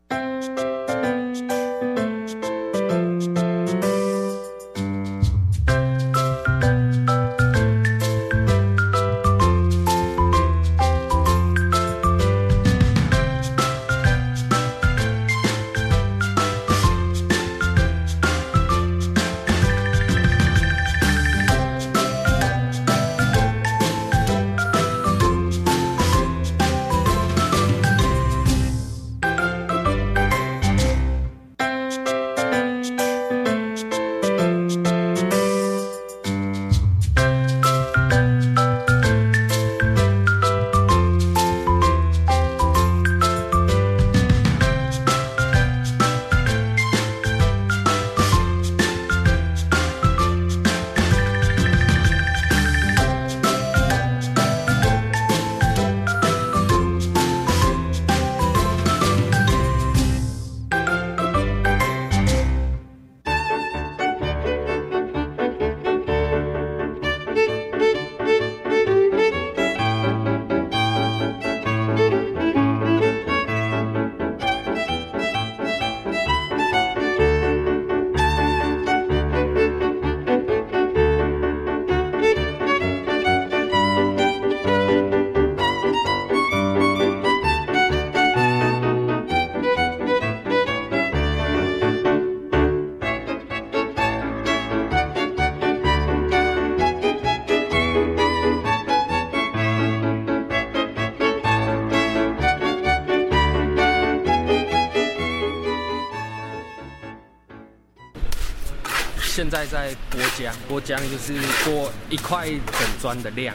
[109.50, 111.34] 在在剥浆，剥浆就是
[111.64, 113.54] 剥一块整砖的量，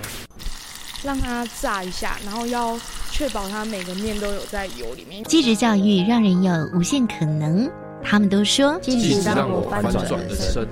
[1.03, 2.77] 让它炸一下，然后要
[3.11, 5.23] 确保它每个面都有在油里面。
[5.23, 7.71] 继职教育让人有无限可能，
[8.03, 10.67] 他们都说继职让我翻转人生。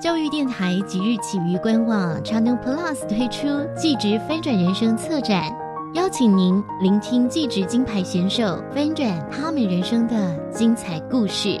[0.00, 5.54] 教育电台即日起于官网 Channel Plus 推出“继职翻转人生”策展，
[5.94, 11.60] 邀请您聆听继职金牌选手翻转他们人生的精彩故事。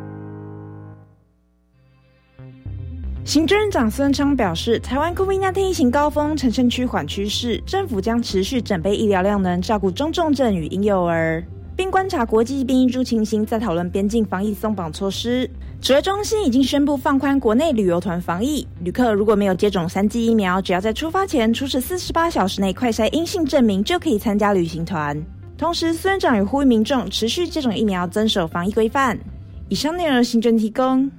[3.31, 11.41] 行政长孙昌表示，台湾 COVID-19 疫情高峰呈现趋缓趋势，政府将持续整备医疗量能，照顾中重症与婴幼儿，
[11.73, 15.49] 并观察国际变异株情形，再讨论边境防疫松绑措施。
[15.79, 25.17] 指挥中心已经宣布放宽国内旅游团防疫，旅客如果没有接种三剂疫苗，只要在出发前出示四十八小时内快筛阴性证明，就可以参加旅行团。
[25.57, 29.17] 同时，孙院长也呼吁民众持续接种疫苗，遵守防疫规范。
[29.69, 31.09] 以上内容，行政提供。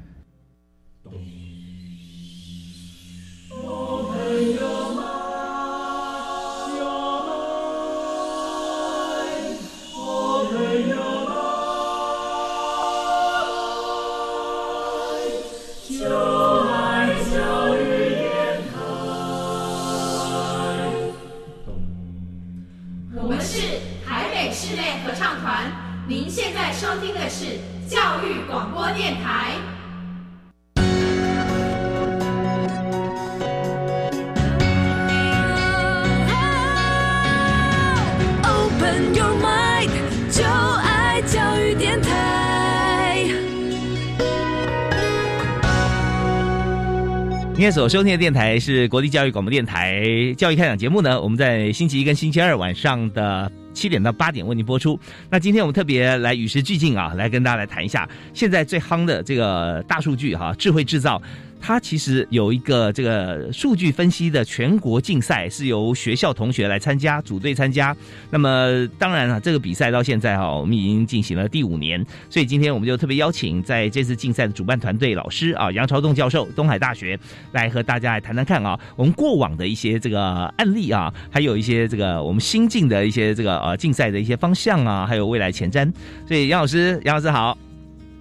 [47.62, 50.04] 今天所收听的电台是国立教育广播电台
[50.36, 54.98] 教育开讲节目呢，我们在星期一跟星期二晚上的七点到八点为您播出。
[55.30, 61.22] 那今天我们特别来与时俱进啊，来跟大家来谈一下现在最夯的这个大数据哈，智慧制造。
[61.64, 67.96] 它其实有一个这个数据分析的全国竞赛，是由学校同学来参加，组队参加。
[68.30, 77.16] 那么当然了，这个比赛到现在哈，我们已经进行了第五年，所以今天我们就特别邀请在这次竞赛的主办团队老师啊，杨朝栋教授，东海大学
[77.52, 85.88] 来和大家来谈谈看啊，我们过往的一些这个案例啊，还有一些这个我们新进的一些这个呃竞赛的一些方向啊，还有未来前瞻。
[86.26, 87.56] 所以杨老师，杨老师好。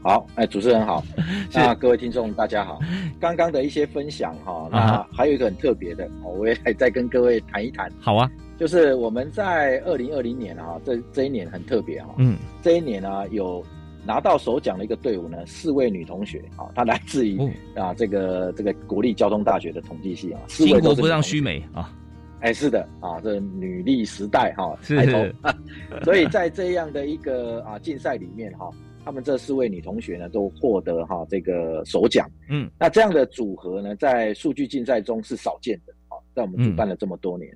[0.04, 1.04] 好，哎，主持人好，
[1.54, 2.80] 那各位听众大家好。
[3.20, 7.88] 刚刚的一些分享哈，那还有一个很特别的，我也再跟各位谈一谈。
[8.00, 12.16] 好啊，就是我们在二零二零年啊，这这一年很特别哈。
[12.18, 13.64] 嗯，这一年呢，有
[14.04, 17.38] 拿到首奖的一个队伍呢，四位女同学啊，她来自于
[17.76, 21.94] 啊这个这个国立交通大学的统计系啊，四位都不让须美啊。
[22.40, 25.32] 哎，是的啊，这女力时代哈，是，
[26.04, 28.68] 所以在这样的一个啊竞赛里面哈。
[29.04, 32.30] 他们这四位女同学呢，都获得哈这个首奖。
[32.50, 37.52] 嗯，那这样的组合呢，在数据竞赛中是少见的啊，在我们主办了这么多年。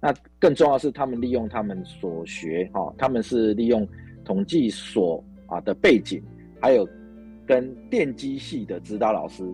[0.00, 3.86] 那更重要是，他们利用他们所学哈，他们是利用
[4.24, 6.22] 统计所啊的背景，
[6.60, 6.88] 还有
[7.46, 9.44] 跟电机系的指导老师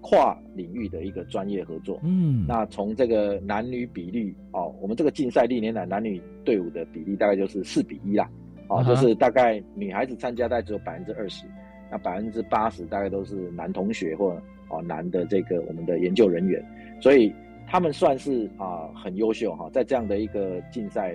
[0.00, 2.00] 跨领域的一个专业合作。
[2.02, 8.28] 嗯，那从这个男女比例哦，我们这个竞赛历年来男女队伍的比例大概就是四比一啦。
[8.76, 11.44] 啊，就是大概女孩子参加大概只有百分之二十，
[11.90, 16.64] 那百分之八十大概都是男同学或哦男的这个我们的研究人员，
[17.00, 17.32] 所以
[17.66, 21.14] 他们算是啊很优秀哈，在这样的一个竞赛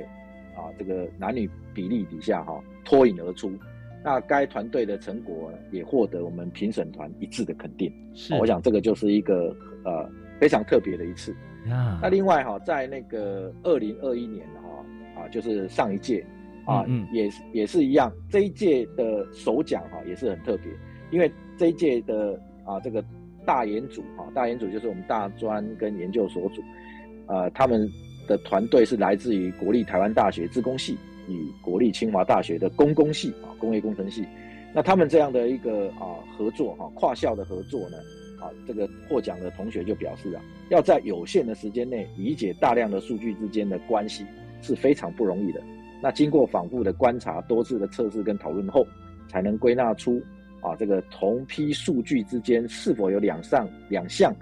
[0.55, 3.51] 啊这个男女比例底下哈脱颖而出，
[4.03, 11.35] 那该团队的成果也获得我们评审团一致的肯定，是，我想这个就是一个呃非常特别的一次。
[12.01, 16.25] 那另外哈，在那个二零二一年哈啊就是上一届。
[16.67, 20.65] 啊，嗯也是也是一样，这一届的首奖哈也是很特别，
[21.11, 23.03] 因为这一届的啊这个
[23.45, 26.61] 大研组哈，大研组就是我们大专跟研究所组，
[27.27, 27.89] 呃，他们
[28.27, 30.97] 的团队是来自于国立台湾大学自工系
[31.29, 34.25] 与国立清华大学的工工系啊工业工程系，
[34.73, 37.97] 那他们这样的一个啊合作哈跨校的合作呢，
[38.41, 44.25] 啊这个获奖的同学就表示啊，要在有限的时间内理解大量的数据之间的关系
[44.61, 45.61] 是非常不容易的。
[46.01, 48.85] 那经过反复的观察、多次的测试跟讨论后，
[49.27, 50.21] 才能归纳出
[50.61, 54.33] 啊，这个同批数据之间是否有两上两项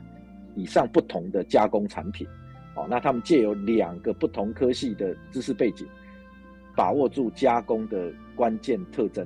[0.55, 2.27] 以上不同的加工产品？
[2.75, 5.87] 哦，那他们借由两个不同科系的知识背景，
[6.75, 9.25] 把握住加工的关键特征，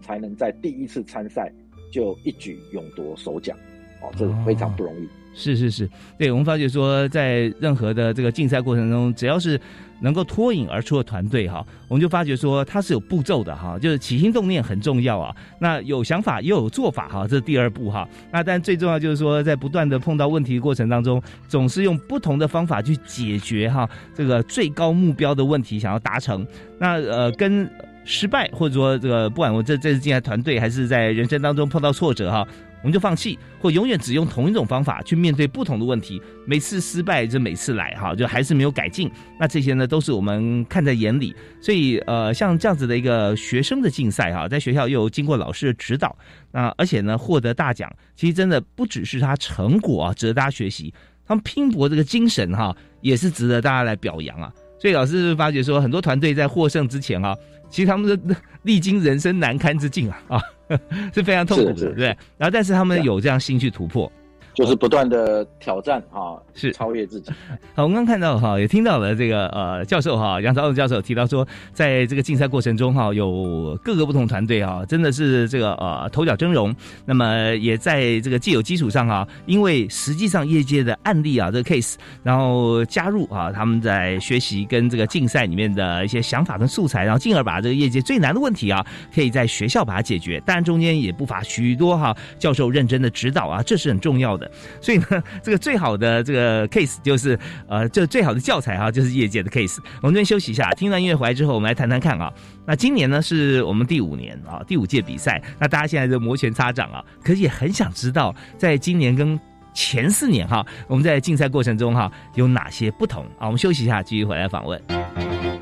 [0.00, 1.52] 才能在第一次参赛
[1.90, 3.56] 就一举勇夺首奖。
[4.00, 5.08] 哦，这非常不容易。
[5.36, 9.60] 是是是，对我们发觉说，在任何的这个竞赛过程中，只要是
[10.00, 15.34] 能够脱颖而出的团队哈，我们就发觉说它是有步骤的哈，就是起心动念很重要啊。
[15.58, 18.08] 那有想法又有做法哈，这是第二步哈。
[18.30, 26.46] 那但最重要就是说，在不断的碰到问题过程当中，总是用不同的方法去解决哈这个最高目标的问题，想要达成。
[26.78, 27.68] 那呃跟
[28.04, 32.46] 失败或者说这个不管我这这次进来团队还是在人生当中碰到挫折哈。
[32.84, 39.10] 我们就放弃，或永远只用同一种方法去面对不同的问题，每次失败就每次来哈，就还是没有改进。
[39.40, 41.34] 那这些呢，都是我们看在眼里。
[41.62, 46.14] 所以呃，像这样子的一个学生的竞赛哈，在学校又经过老师的指导，
[46.52, 50.92] 那而且呢获得大奖，其实真的不只是他成果啊值得大家学习，
[51.26, 54.52] 他们拼搏这个精神哈，也是值得大家来表扬啊。
[54.78, 57.34] 所以老师发觉说，很多团队在获胜之前啊，
[57.74, 60.40] 其实他们是历经人生难堪之境啊啊。
[61.12, 62.06] 是非常痛苦的，对不对？
[62.38, 64.10] 然后，但是他们有这样心去突破。
[64.54, 67.32] 就是不断的挑战哈，是超越自己。
[67.74, 76.74] 好，我们刚看到哈，也听到了这个呃教授哈，杨朝荣教授提到说，在这个竞赛过程中哈，有各个不同团队哈，真的是这个呃头角峥嵘。
[77.04, 90.40] 那么也在这个既有基础上哈，因为实际上业界的案例啊，这个 case，然后加入啊，他们在学习跟这个竞赛里面的一些想法跟素材，然后进而把这个业界最难的问题啊，可以在学校把它解决。
[90.46, 94.43] 当然中间也不乏许多哈教授认真的指导啊，这是很重要的。
[94.80, 99.78] 所以呢， 这个最好的这个 case 就是，呃，这最好的教材哈，就是业界的 case。
[100.02, 102.32] 我们这边休息一下，听完音乐回来之后，我们来谈谈看啊。
[102.66, 105.42] 那今年呢，是我们第五年啊，第五届比赛。
[105.58, 109.38] 那大家现在就摩拳擦掌啊，可是也很想知道，在今年跟
[109.72, 113.46] 前四年哈，我们在竞赛过程中哈，有哪些不同啊？
[113.46, 115.53] 我们休息一下，继续回来访问。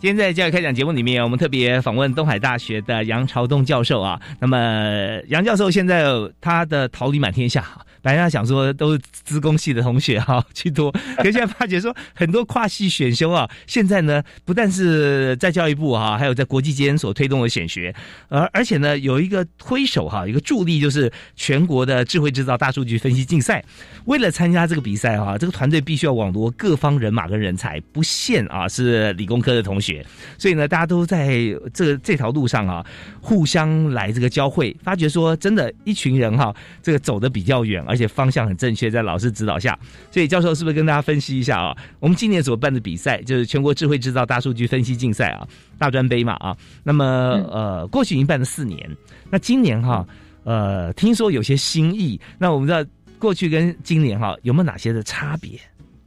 [0.00, 4.18] 今天在教育开讲节目里面，我们特别访问东海大学的杨朝东教授啊。
[4.40, 6.06] 那么杨教授现在
[6.40, 7.62] 他的桃李满天下。
[8.02, 17.94] 本来想说都是资工系的同学哈 去多，可现在发觉说很多跨系选修啊，现在呢不但是在教育部哈，还有在国际间所推动的选学，
[18.28, 23.62] 而而且呢有一个推手哈，一个助力就是全国的智慧制造大数据分析竞赛。
[24.06, 30.04] 为了参加这个比赛哈，这个团队必须要网罗各方人马跟人才，不限啊是理工科的同学，
[30.38, 31.28] 所以呢大家都在
[31.74, 32.84] 这这条路上啊
[33.20, 37.84] 互相来这个交汇，发觉说真的，一群人哈这个走的比较远。
[37.90, 39.76] 而且方向很正确，在老师指导下，
[40.12, 41.76] 所以教授是不是跟大家分析一下啊？
[41.98, 46.56] 我们今年所办的比赛就是全国智慧制造大数据分析竞赛啊，大专杯嘛啊。
[46.84, 47.04] 那么
[47.50, 48.88] 呃，过去已经办了四年，
[49.28, 50.06] 那今年哈
[50.44, 52.18] 呃，听说有些新意。
[52.38, 52.88] 那我们知道
[53.18, 55.58] 过去跟今年哈有没有哪些的差别？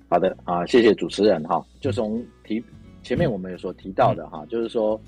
[0.08, 1.62] 好的啊，谢谢主持人哈。
[1.82, 2.64] 就从提
[3.04, 5.00] 前面我们有所提到的哈，就是说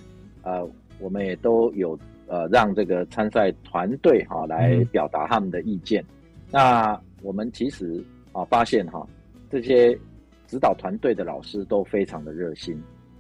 [0.44, 0.68] 呃，
[1.00, 1.98] 我们也都有
[2.28, 6.04] 呃让这个参赛团队哈来表达他们的意见。
[6.52, 9.06] 那我们其实啊发现哈，
[9.50, 9.98] 这些
[10.48, 12.80] 指导团队的老师都非常的热心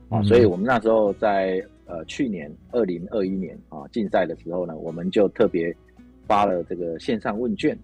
[0.09, 5.75] 啊，所以我们那时候在呃去年二零二一年啊竞赛的时候呢，我们就特别
[6.27, 7.77] 发了这个线上问卷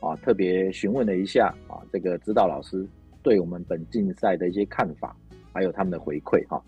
[0.00, 2.86] 啊，特别询问了一下啊这个指导老师
[3.22, 5.14] 对我们本竞赛的一些看法，
[5.52, 6.62] 还有他们的回馈哈。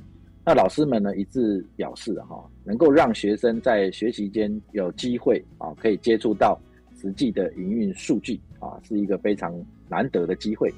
[0.45, 6.59] 那老师们呢一致表示哈，能够让学生在学习间有机会啊，可以接触到
[7.01, 9.55] 实际的营运数据啊，是一个非常
[9.88, 10.68] 难得的机会。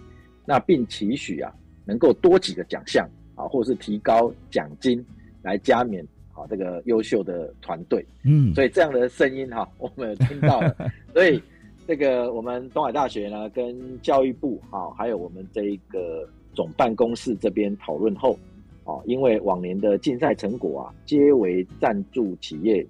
[0.44, 1.52] 那并期许啊，
[1.84, 5.04] 能够多几个奖项啊，或是提高奖金
[5.42, 8.04] 来加冕啊这个优秀的团队。
[8.24, 10.76] 嗯，所以这样的声音哈，我们有听到了。
[11.14, 11.40] 所以
[11.86, 18.38] 这个我们东海大学呢，跟教育部啊，还有我们这一个总办公室这边讨论后，
[18.84, 22.84] 啊，因为往年的竞赛成果啊，皆为赞助企业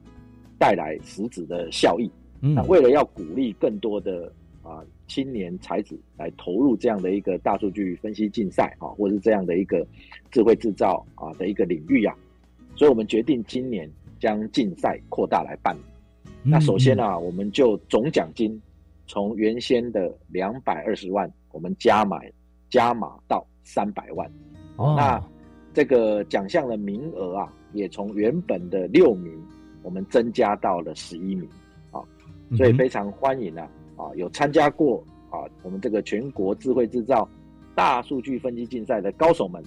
[0.58, 2.10] 带来实质的效益。
[2.40, 4.32] 嗯那为了要鼓励更多的
[4.62, 9.86] 啊青年才子来投入这样的一个大数据分析竞赛啊，或者是这样的一个
[10.30, 12.14] 智慧制造啊的一个领域啊，
[12.76, 15.80] 所以我们决定今年将竞赛扩大来办理。
[16.42, 18.58] 那首先啊，我们就总奖金
[19.06, 22.32] 从原先的两百二十万，我们加买
[22.70, 24.30] 加码到三百万。
[24.76, 25.22] 哦那
[25.74, 29.32] 这个奖项的名额啊，也从原本的六名，
[29.82, 31.59] 我们增加到了十一名啊，
[32.56, 37.28] 所以非常欢迎啊啊有参加过啊我们这个全国智慧制造
[37.74, 39.62] 大数据分析竞赛的高手们，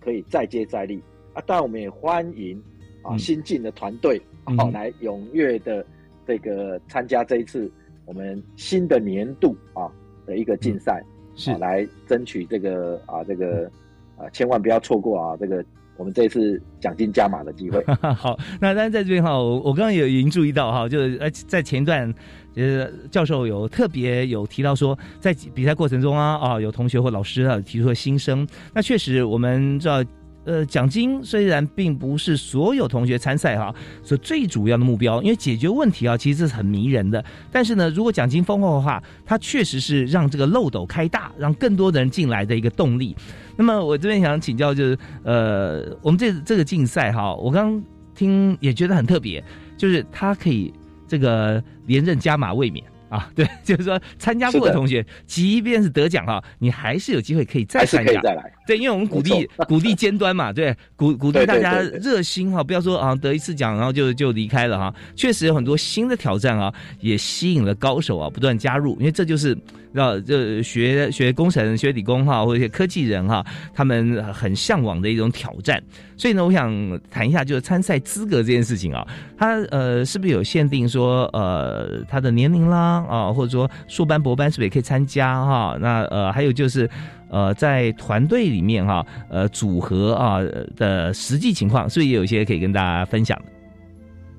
[0.00, 1.02] 可以再接再厉。
[1.32, 1.42] 啊。
[1.46, 2.56] 当然，我们也欢迎
[3.02, 3.18] 啊嗯。
[3.18, 5.84] 新进的团队嗯好来踊跃的
[6.26, 7.70] 这个参加这一次
[8.04, 9.90] 我们新的年度啊
[10.26, 11.02] 的一个竞赛，
[11.34, 11.50] 是。
[11.52, 13.70] 啊来争取这个啊这个
[14.16, 15.64] 啊千万不要错过啊这个
[15.96, 17.84] 我们这次奖金加码的机会。
[18.14, 22.12] 好，那当然在这边哈，我我刚刚也已经注意到哈，就是呃在前一段，
[22.54, 30.04] 呃教授有特别有提到说，在比赛过程中啊啊有同学或老师啊提出了心声，那确实我们知道。
[30.46, 37.22] 呃，奖金虽然并不是所有同学参赛哈所最主要的目标，因为解决问题啊，其实是很迷人的。
[37.50, 43.14] 但是呢，如果奖金丰厚的话，它确实是让这个漏斗开大，让更多的人进来的一个动力。
[43.56, 47.82] 那么我这边想请教，就是呃，我们这这个竞赛哈，我刚
[48.14, 49.42] 听也觉得很特别，
[49.76, 50.72] 就是它可以
[51.08, 52.84] 这个连任加码卫冕
[53.16, 58.52] 啊， 对，就是说参加过的的同学，即便是得奖哈，你还是有机会可以再参加，再来。
[58.66, 64.94] 对，因为我们鼓励 鼓励尖端嘛，对，鼓鼓励大家热心哈，不要说啊得一次奖然后就就离开了哈。
[65.14, 69.56] 确实有很多新的挑战啊，也吸引了高手啊不断加入，因为这就是
[69.96, 73.44] 让这学学工程、学理工哈，或者一些科技人哈，
[73.74, 75.82] 他们很向往的一种挑战。
[76.16, 76.70] 所以呢，我想
[77.10, 85.76] 谈一下就是参赛资格这件事情啊，它呃是不是有限定说呃他的年龄啦啊，或者说硕班、博班是不是也可以参加哈？
[85.80, 86.88] 那呃还有就是。
[87.28, 90.38] 呃，在团队里面哈，呃，组合啊
[90.76, 93.36] 的实际情况，是不是也有一些可以跟大家分享？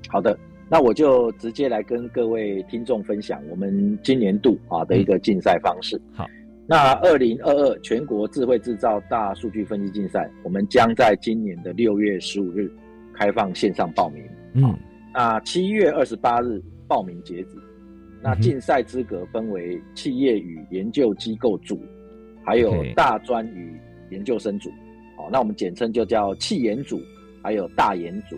[0.08, 0.36] 好的，
[0.70, 6.00] 那我就直接来跟各位听众分享我们今年度啊的一个竞赛方式。
[6.12, 6.26] 好，
[6.66, 12.70] 那二零二二全国智慧制造大数据分析竞赛，我们将在今年的六月十五日
[13.14, 14.22] 开放线上报名。
[14.52, 14.78] 嗯，
[15.14, 17.56] 那七月二十八日报名截止。
[18.20, 21.80] 那竞赛资格分为企业与研究机构组，
[22.44, 24.68] 还有大专与研究生组。
[25.16, 27.00] 哦，那我们简称就叫企研组，
[27.42, 28.36] 还有大研组。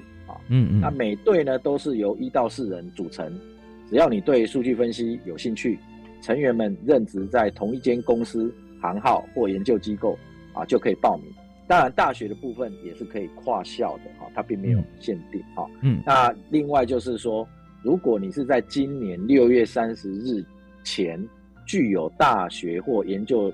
[0.51, 0.81] 啊，嗯嗯。
[0.81, 3.33] 那每队呢都是由一到四人组成，
[3.89, 5.79] 只要你对数据分析有兴趣，
[6.21, 10.19] 成员们任职在同一间公司、行号或研究机构
[10.53, 11.27] 啊，就可以报名。
[11.67, 16.03] 当然，大学的部分也是可以跨校的哈、它并没有限定哈、嗯。
[16.05, 17.47] 那另外就是说，
[17.85, 20.45] 如果你是在今年六月三十日
[20.83, 21.25] 前
[21.65, 23.53] 具有大学或研究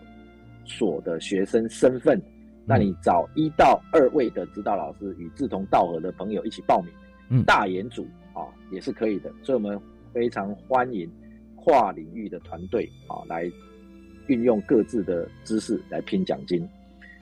[0.64, 2.18] 所的学生身份，
[2.66, 6.92] 那你找一到二位的指导老师与志同道合的朋友一起报名，
[7.30, 8.04] 嗯大研组
[8.34, 8.42] 啊
[8.72, 9.30] 也是可以的。
[9.42, 9.80] 所以我们
[10.12, 11.08] 非常欢迎
[11.54, 13.48] 跨领域的团队啊来
[14.26, 16.60] 运用各自的知识来拼奖金。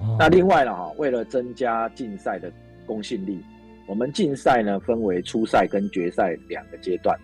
[0.01, 2.51] 哦那另外呢，哈，为了增加竞赛的
[2.87, 3.39] 公信力，
[3.87, 7.19] 我们竞赛呢分为初赛跟决赛两个阶段。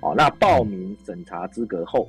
[0.00, 2.08] 哦，那报名审查资格后，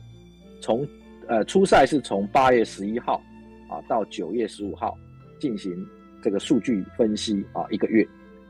[0.61, 0.88] 从
[1.28, 3.22] 呃初赛是从八月十一号
[3.70, 4.97] 啊到九月十五号
[5.39, 5.85] 进行
[6.21, 8.07] 这个数据分析啊一个月。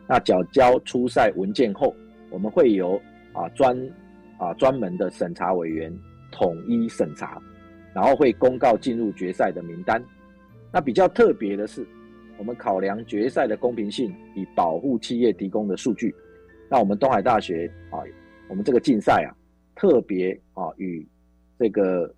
[0.07, 1.93] 那缴交初赛文件后，
[2.29, 2.99] 我们会由
[3.33, 3.77] 啊专
[4.38, 5.93] 啊专门的审查委员
[6.31, 7.41] 统一审查，
[7.93, 10.01] 然后会公告进入决赛的名单。
[10.71, 11.85] 那比较特别的是，
[12.38, 16.13] 我们考量决赛的公平性，以保护企业提供的数据。
[16.69, 17.99] 那我们东海大学啊，
[18.49, 19.31] 我们这个竞赛啊，
[19.75, 21.05] 特别啊与
[21.57, 22.13] 这个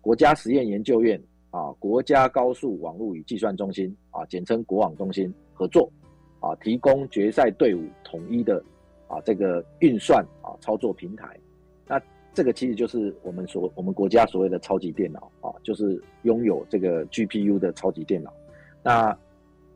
[0.00, 1.20] 国家实验研究院
[1.52, 5.88] 啊、国家高速网络与计算中心啊，简称国网中心合作，
[6.40, 8.56] 啊，提供决赛队伍统一的
[9.06, 11.38] 啊这个运算啊操作平台。
[11.86, 12.00] 那
[12.32, 18.32] 这个其实就是我们所我们国家所谓的超级电脑啊，就是拥有这个 GPU 的超级电脑。
[18.82, 19.14] 那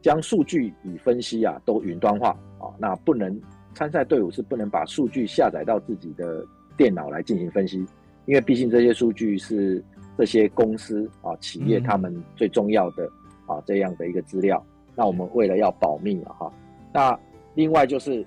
[0.01, 3.39] 将数据与分析啊都云端化啊，那不能
[3.75, 6.43] 参赛队伍是不能把数据下载到自己的
[6.75, 7.85] 电脑来进行分析，
[8.25, 9.85] 因为毕竟这些数据是
[10.17, 13.09] 这些公司啊企业他们最重要的
[13.47, 14.65] 啊这样的一个资料。
[14.95, 16.53] 那我们为了要保密了哈，
[16.93, 17.19] 那
[17.55, 18.25] 另外就是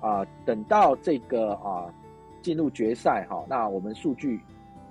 [0.00, 1.92] 啊等到这个啊。
[2.42, 4.40] 进入决赛哈，那我们数据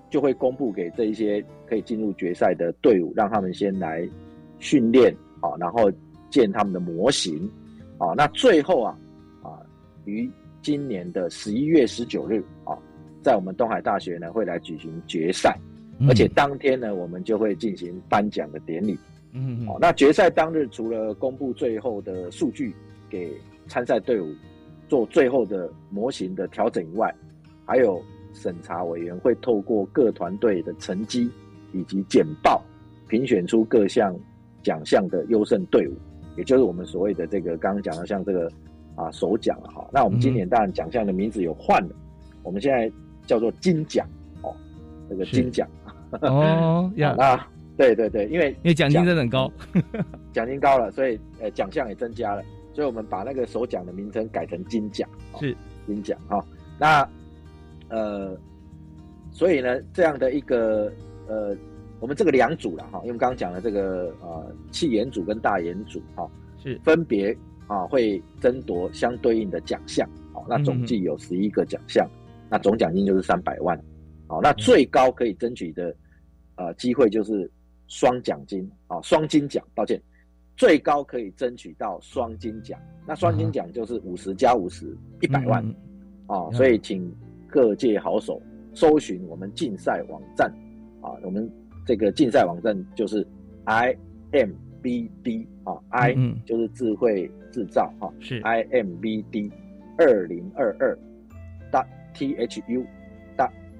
[0.09, 4.07] 就会公布给这一些可以进入决赛的队伍，让他们先来
[4.57, 5.91] 训练啊，然后
[6.29, 7.51] 建他们的模型
[7.97, 8.13] 啊。
[8.15, 8.97] 那最后啊
[9.43, 9.59] 啊，
[10.05, 10.31] 于
[10.61, 12.73] 今年的十一月十九日啊，
[13.21, 15.59] 在我们东海大学呢会来举行决赛，
[16.07, 18.97] 而且当天呢我们就会进行颁奖的典礼。
[19.33, 22.73] 嗯，好，那决赛当日除了公布最后的数据
[23.09, 23.31] 给
[23.67, 24.33] 参赛队伍
[24.89, 27.13] 做最后的模型的调整以外，
[27.65, 31.29] 还有审查委员会透过各团队的成绩
[31.71, 32.61] 以及简报，
[33.07, 34.13] 评选出各项
[34.63, 35.93] 奖项的优胜队伍，
[36.35, 38.51] 也就是我们所谓的这个刚刚讲的像这个
[38.95, 39.89] 啊首奖了哈。
[39.93, 41.95] 那我们今年当然奖项的名字有换了，
[42.43, 42.91] 我们现在
[43.25, 44.05] 叫做金奖
[44.41, 44.53] 哦，
[45.09, 45.65] 这个金奖
[46.21, 47.47] 哦，那
[47.77, 49.51] 对对对，因为因为奖金真的很高，
[50.33, 52.43] 奖金高了，所以呃奖项也增加了，
[52.73, 55.07] 所以我们把那个首奖的名称改成金奖，
[55.39, 55.55] 是。
[55.87, 56.43] 金奖哈。
[56.77, 57.07] 那
[57.89, 58.37] 呃，
[59.31, 60.91] 所以呢，这样的一个
[61.27, 61.55] 呃，
[61.99, 66.29] 我们这个两组了哈，因为刚刚讲的这个呃，气眼组跟大眼组哈，
[66.61, 66.79] 是。
[66.83, 67.35] 分别
[67.67, 72.07] 啊会争夺相对应的奖项，好，那总计有十一个奖项，
[72.49, 73.79] 那总奖金就是三百万，
[74.31, 75.93] 好，那最高可以争取的
[76.55, 77.51] 呃机会就是
[77.87, 80.01] 双奖金啊，双金奖，抱歉，
[80.55, 85.63] 最高可以争取到双金奖，那双金奖就是五十加五十一百万，
[86.27, 87.13] 啊，所以请。
[87.53, 88.41] 各界好手
[88.73, 90.49] 搜寻我们竞赛网站
[91.01, 91.51] 啊，我们
[91.85, 93.27] 这个竞赛网站就是
[93.65, 93.93] i
[94.31, 94.51] m
[94.81, 96.15] b d 啊，i
[96.45, 98.39] 就是智慧制造哈，是。
[98.39, 99.51] I m b d
[99.97, 100.97] 二零二二
[101.73, 102.85] dot t h u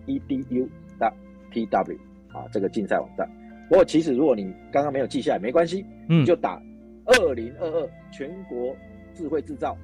[0.06, 1.14] dot e d u dot
[1.52, 1.98] t w
[2.34, 3.30] 啊，这个竞赛网站。
[3.70, 6.62] 不过其实如果你刚刚没有记下来，没关系，你就打
[7.06, 8.76] 二零二二全国
[9.14, 9.78] 智慧制造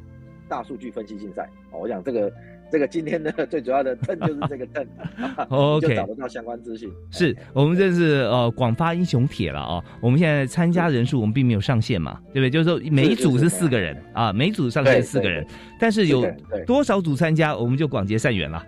[0.47, 2.31] 大数据分析竞赛哦，我想这个。
[2.69, 4.85] 这个今天的最主要的 证就是这个证，
[5.47, 6.91] OK，就找得到相关资讯。
[7.11, 9.81] 是我们这是呃广发英雄帖了啊！
[10.01, 12.49] 我们现在参加人数我们并没有上限嘛，对不对？
[12.49, 15.47] 就是说每一组是四个人啊，每组上限四个人，
[15.79, 16.29] 但是有
[16.65, 18.65] 多少组参加，我们就广结善缘了啊！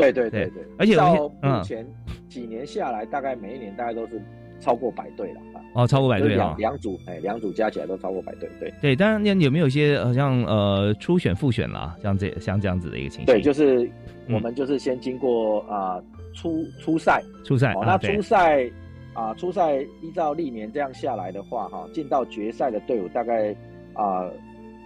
[0.00, 1.86] 对对对对，而且到目前
[2.28, 4.20] 几年下来，大概每一年大概都是。
[4.60, 5.62] 超过百队了啊！
[5.72, 6.52] 哦，超过百队啊！
[6.58, 8.96] 两组哎，两组加起来都超过百队，对对。
[8.96, 13.26] 当然，那有没有一些好像呃初选复选啦，像这像这样子的一个情形？
[13.26, 13.88] 对，就是
[14.28, 16.02] 我们就是先经过啊
[16.34, 17.72] 初初赛，初赛。
[17.82, 18.68] 那初赛
[19.14, 23.54] 啊初赛依照历年这样下来的话，哈，进到决赛的队伍大概
[23.92, 24.28] 啊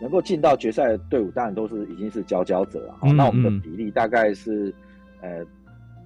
[0.03, 2.99] 能够进到决赛的队伍，当然都是已经是佼佼者了。
[3.15, 4.71] 那我们的比例大概是
[5.23, 5.43] 呃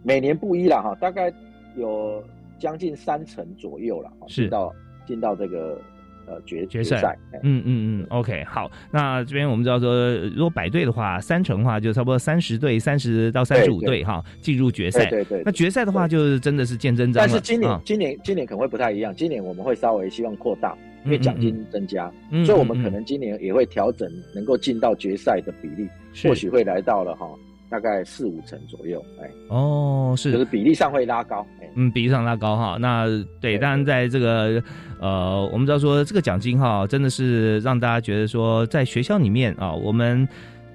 [0.05, 1.33] 每年不一了哈，大概
[1.75, 2.23] 有。
[2.59, 5.79] 将近三成左右了，是到进到这个
[6.27, 7.15] 呃决决赛。
[7.43, 8.71] 嗯嗯嗯，OK，好。
[8.91, 15.05] 那这边我们知道说，如果百队的话，三成的话就差不多三十队，三十到三十五队哈进入决赛。
[15.11, 15.43] 对对。
[15.45, 17.29] 那决赛的话，就是真的是见真章了。
[17.29, 22.11] 但是今年今年今年可能会不太一样，今年我们会稍微希望扩大，因为奖金增加，
[22.47, 25.87] 所以我们可能今年也会调整能够进到决赛的比例，
[26.27, 27.29] 或许会来到了哈。
[27.69, 32.77] 大概四五成左右，哎，哦，是，就是比例上会拉高，嗯，比例上拉高哈。
[32.81, 33.07] 那
[33.41, 34.63] 对，当然在这个
[35.01, 40.29] 呃，我们知道说这个奖金哈，真的是让大家觉得说，在学校里面啊，我们。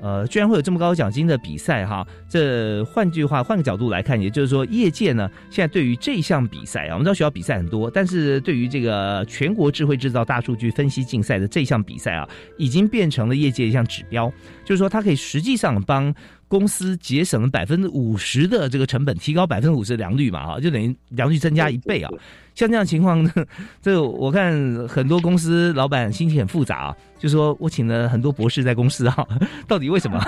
[0.03, 2.03] 呃，居然会有这么高奖金的比赛哈？
[2.27, 12.27] 这换句话，换个角度来看，也就是说，业界呢，现在对于这项比赛啊，我们知道学校比赛很多，但是对于这个全国智慧制造大数据分析竞赛的这项比赛啊，
[12.57, 14.27] 已经变成了业界一项指标，
[14.65, 16.11] 就是说，它可以实际上帮
[16.51, 22.11] 公司节省了百分之五十的这个成本，提高百分之五十的良率嘛，哈，就等于良率增加一倍啊。
[22.55, 23.31] 像这样情况呢，
[23.81, 24.53] 这我看
[24.85, 29.25] 很多公司老板心情很复杂啊，就说我请了很多博士在公司啊，
[29.65, 30.21] 到底为什么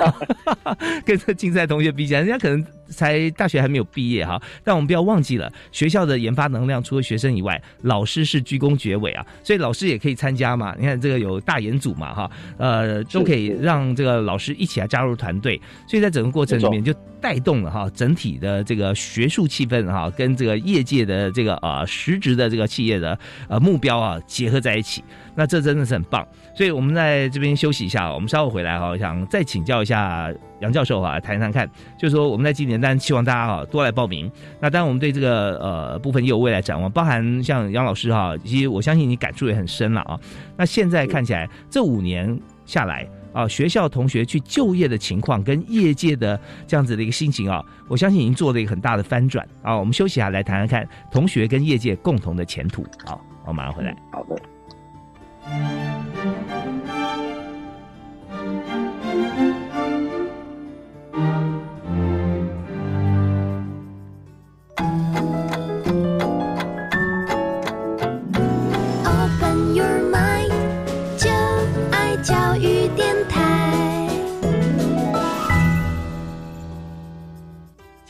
[1.03, 10.73] 跟这竞赛同学比起来，人家可能才大学还没有毕业哈，但我们不要忘记了，学校的研发能量除了学生以外，老师是居功厥伟啊，所以老师也可以参加嘛。
[10.79, 23.17] 你看这个有大研组嘛哈，呃，都可以让这个老师一起来加入团队，所以在整个过程里面就带动了哈整体的这个学术气氛哈，跟这个业界的这个呃实质的这个企业的
[23.47, 25.03] 呃目标啊结合在一起，
[25.35, 26.25] 那这真的是很棒。
[26.55, 30.31] 所以我们在这边休息一下，我们稍后回来哈，想再请教一下
[30.63, 34.31] 杨教授啊，谈谈看，就是说我们在今年，当然希望大家啊多来报名。
[34.61, 40.17] 那当然我们对这个呃部分也有未来展望，包含像杨老师哈，其实我相信你感触也很深了啊。
[40.55, 49.77] 那现在看起来这五年下来啊，学校同学去就业的情况跟业界的这样子的一个心情啊，我相信已经做了一个很大的翻转啊。
[49.77, 53.19] 我们休息下来谈谈看同学跟业界共同的前途啊。
[53.45, 53.93] 我马上回来。
[54.11, 55.92] 好的。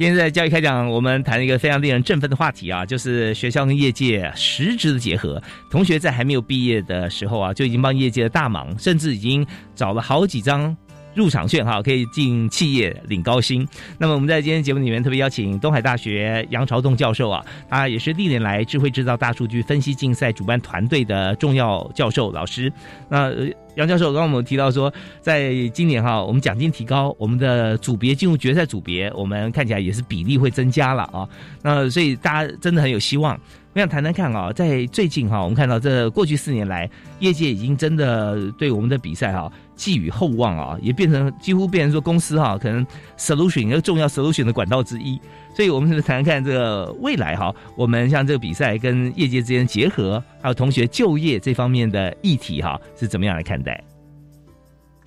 [0.03, 5.41] 今天在教育开讲，我们谈一个非常令人振奋的话题啊，就是学校跟业界实质的结合。
[5.71, 10.75] 同学在还没有毕业的时候啊，就已经帮业界的大忙，甚至已经找了好几张。
[11.15, 13.67] 入场券哈，可以进企业领高薪。
[13.97, 22.71] 那么我们在今天节目里面特别邀请东海大学杨朝栋教授啊，他也是历年来智慧制造大数据分析竞赛主办团队的重要教授老师。
[23.09, 23.31] 那
[23.75, 31.27] 杨教授刚刚我们提到说，在今年哈，我们奖金提高，我们的组别进入决赛组别，我们看起来也是比例会增加了啊。
[31.61, 33.39] 那所以大家真的很有希望。
[33.75, 42.85] 我想谈谈看啊，在最近哈，我们看到这过去四年来，业界已经真的对我们的比赛哈寄予厚望啊，也变成几乎变成说公司哈可能
[43.17, 45.19] solution 一个重要 solution 的管道之一。
[45.55, 53.83] 所以我们是谈谈看这个未来哈，我们像这个比赛跟业界之间结合，还有同学就业这方面的议题哈，是怎么样来看待？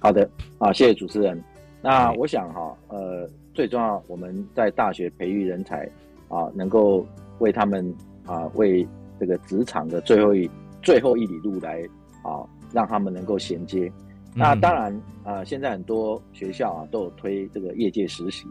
[0.00, 1.40] 好的啊，谢谢主持人。
[1.80, 5.88] 那我想哈，呃，最重要我们在大学培育人才
[6.26, 7.06] 啊，能够
[7.38, 7.94] 为他们。
[8.26, 8.86] 啊，为
[9.18, 10.50] 这个职场的最后一
[10.82, 11.82] 最后一里路来
[12.22, 13.90] 啊，让他们能够衔接。
[14.34, 18.44] 那当然啊，现在很多学校啊都有推这个业界实习，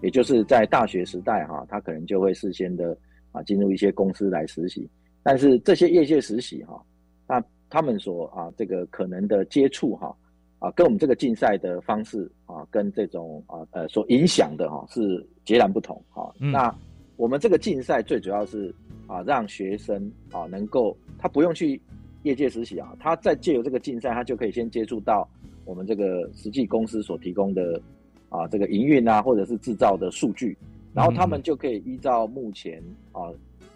[0.00, 2.96] 也就是在大学时代哈，他可能就会事先的
[3.32, 4.88] 啊进入一些公司来实习。
[5.24, 6.80] 但是这些业界实习哈，
[7.26, 10.14] 那他们所啊这个可能的接触哈
[10.60, 16.32] 啊，跟我们这个竞赛的方式啊，跟这种啊呃所影响的哈是截然不同哈。
[16.38, 16.72] 那
[17.16, 18.72] 我们这个竞赛最主要是。
[19.06, 21.80] 啊，让学生啊能够他不用去
[22.22, 25.28] 业界实习啊，他在借由这个竞赛，他就可以先接触到
[25.64, 27.80] 我们这个实际公司所提供的
[28.28, 30.56] 啊这个营运啊或者是制造的数据，
[30.94, 32.82] 然后他们就可以依照目前
[33.12, 33.28] 啊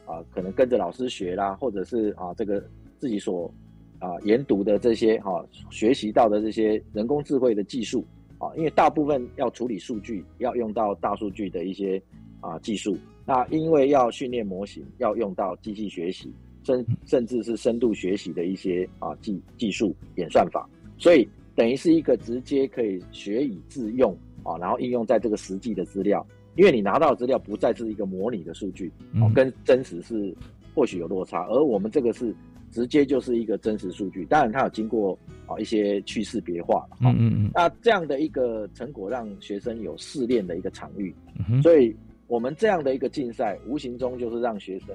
[0.06, 2.62] 啊可能跟着老师学啦，或者是啊这个
[2.98, 3.52] 自己所
[3.98, 8.04] 啊研读的这些哈学习到的这些人工智慧的技术
[8.38, 12.00] 啊，因为大部分要处理数据要用到大数据的一些
[12.40, 12.96] 啊技术。
[13.26, 26.24] 那因为要训练模型，要用到机器学习，甚甚至是深度学习的一些啊技技术演算法，所以等于是一个直接可以学以致用啊，然后应用在这个实际的资料，
[26.54, 30.32] 因为你拿到的资料不再是一个模拟的数据，哦，跟真实是
[30.72, 32.32] 或许有落差，而我们这个是
[32.70, 41.12] 直接就是一个真实数据，当然它有经过啊一些去识别化了，嗯嗯嗯，那这样的一个成果让学生有试炼的一个场域，
[41.60, 41.92] 所以。
[42.28, 44.88] 我们这样的一个竞赛，无形中就是让学生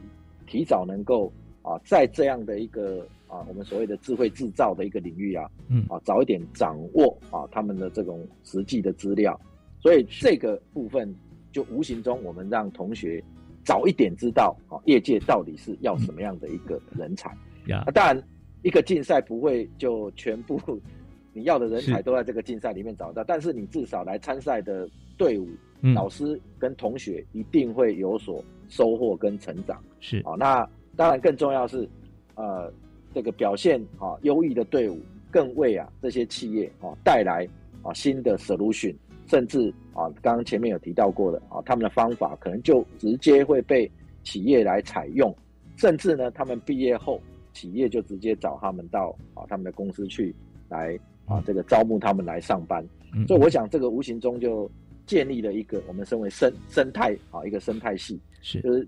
[0.45, 9.39] 提早能够啊，在这样的一个啊，我们所谓的智慧制造的一个领域啊，嗯，啊，早一点掌握啊他们的这种实际的资料，
[9.79, 11.15] 所以这个部分
[11.53, 13.23] 就无形中我们让同学
[13.63, 17.33] 早一点知道啊，业界到底是要什么样的一个人才。
[17.67, 18.21] 呀，当然
[18.61, 20.59] 一个竞赛不会就全部
[21.31, 25.47] 你要的人才都在这个竞赛里面找到，但是你至少来参赛的队伍。
[25.95, 30.33] 老师跟同学一定会有所收获跟成长，是啊。
[30.37, 31.89] 那当然更重要是，
[32.35, 32.71] 呃，
[33.13, 34.99] 这个表现啊优异的队伍，
[35.31, 37.47] 更为啊这些企业啊带来
[37.81, 43.89] 啊新的 solution，甚至啊刚刚前面有提到过的啊，他们的方法可能就直接会被
[44.23, 45.35] 企业来采用，
[45.77, 47.19] 甚至呢，他们毕业后
[47.53, 50.35] 企业就直接找他们到啊他们的公司去
[50.69, 52.85] 来啊这个招募他们来上班。
[53.27, 54.69] 所以我想这个无形中就。
[55.11, 58.87] 建立了一个我们称为生生态啊，一个生态系，是就是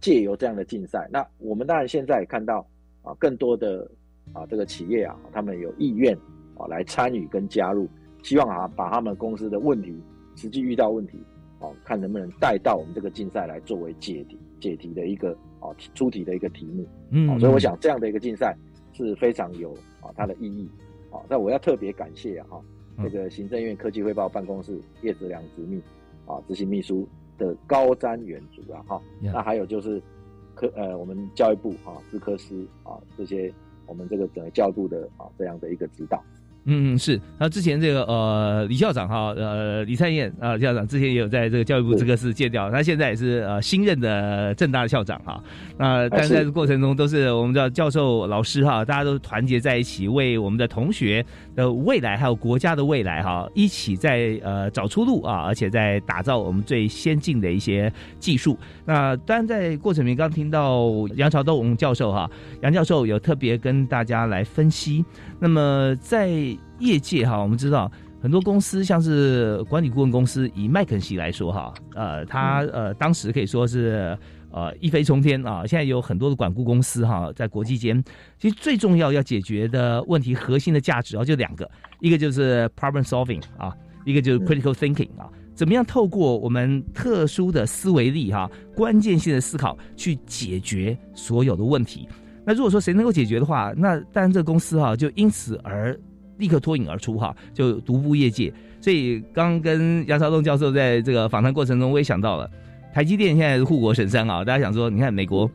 [0.00, 2.64] 借由这样的竞赛，那我们当然现在也看到
[3.02, 3.90] 啊，更多的
[4.32, 6.16] 啊这个企业啊，他们有意愿
[6.56, 7.88] 啊来参与跟加入，
[8.22, 10.00] 希望啊把他们公司的问题
[10.36, 11.18] 实际遇到问题
[11.58, 16.86] 哦，看能不能带到我们这个竞赛来作为解题解题的一个啊出题的一个题目。
[17.10, 18.56] 嗯，所以我想这样的一个竞赛
[18.92, 20.70] 是非常有啊它的意义。
[21.10, 22.62] 啊，那我要特别感谢啊哈
[23.02, 25.80] 这个行政院科技汇报办公室叶子良执秘
[26.26, 27.06] 啊执行秘书
[27.38, 29.02] 的高瞻远瞩啊哈。
[29.20, 30.02] 那还有就是
[30.54, 33.52] 科呃我们教育部啊资科司啊这些
[33.86, 36.22] 我们这个整个教育部的啊这样的一个指导。
[36.66, 45.42] 嗯嗯是，那之前这个呃李校长哈呃李灿燕啊校长之前也有在这个教育部资格室借调，他现在也是呃新任的正大的校长哈。
[45.76, 58.58] 那但在这过程中都是我们的教授老师哈，大家都团结在一起，为我们的同学的未来还有国家的未来哈，一起在呃找出路啊，而且在打造我们最先进的一些技术。
[58.86, 62.30] 那当然在过程里面刚听到杨朝栋教授哈，
[62.62, 65.04] 杨教授有特别跟大家来分析。
[65.40, 67.90] 那么在业界哈，我们知道
[68.20, 74.16] 很多公司，像是管理顾问公司，以麦肯锡来说哈，呃，他呃当时可以说是
[74.50, 75.66] 呃一飞冲天啊。
[75.66, 78.02] 现在有很多的管顾公司哈，在国际间，
[78.38, 83.74] 其实最重要要解决的问题，核心的价值啊，就两个，一个就是 problem solving 啊，
[84.04, 92.08] 一个就是 critical thinking 啊，怎么样透过我们特殊的思维力哈，关键性的思考去解决所有的问题。
[92.46, 95.98] 那如果说谁能够解决的话，那当然这个公司哈就因此而
[96.38, 98.52] 立刻脱颖而出哈，就独步业界。
[98.80, 102.50] 所以刚跟杨绍栋教授在这个访谈过程中，我也想到了
[102.92, 105.50] 台积电现在是护国神山啊，大家想说，你看美国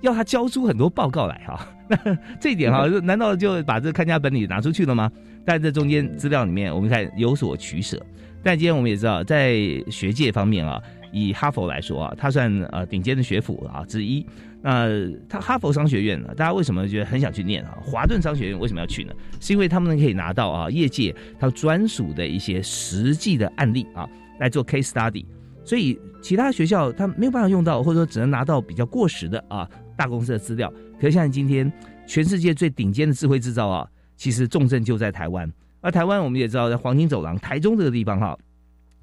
[0.00, 1.96] 要他交出很多报告来哈，那
[2.38, 5.10] 这一点哈，难道就把这看家本领拿出去了吗？
[5.44, 8.00] 但这中间资料里面，我们看有所取舍。
[8.42, 9.56] 但今天我们也知道，在
[9.90, 14.24] 学界方面啊，以哈佛来说啊，它算呃顶尖的学府啊之一。
[14.68, 14.86] 那
[15.30, 16.28] 他哈佛商学院呢？
[16.36, 17.78] 大家为什么觉得很想去念啊？
[17.82, 19.14] 华顿商学院为什么要去呢？
[19.40, 24.06] 是因为他们可以拿到啊业界他专属的一些实际的案例啊
[24.40, 25.24] 来做 case study，
[25.64, 29.66] 所以其他学校他没有办法用到，或者说只能拿到比较过时的啊
[29.96, 30.70] 大公司的资料。
[31.00, 31.72] 可是像今天
[32.06, 33.88] 全世界最顶尖的智慧制造啊，
[34.18, 35.50] 其实重镇就在台湾。
[35.80, 38.38] 而台湾我们也知道，在黄金走廊台中这个地方哈。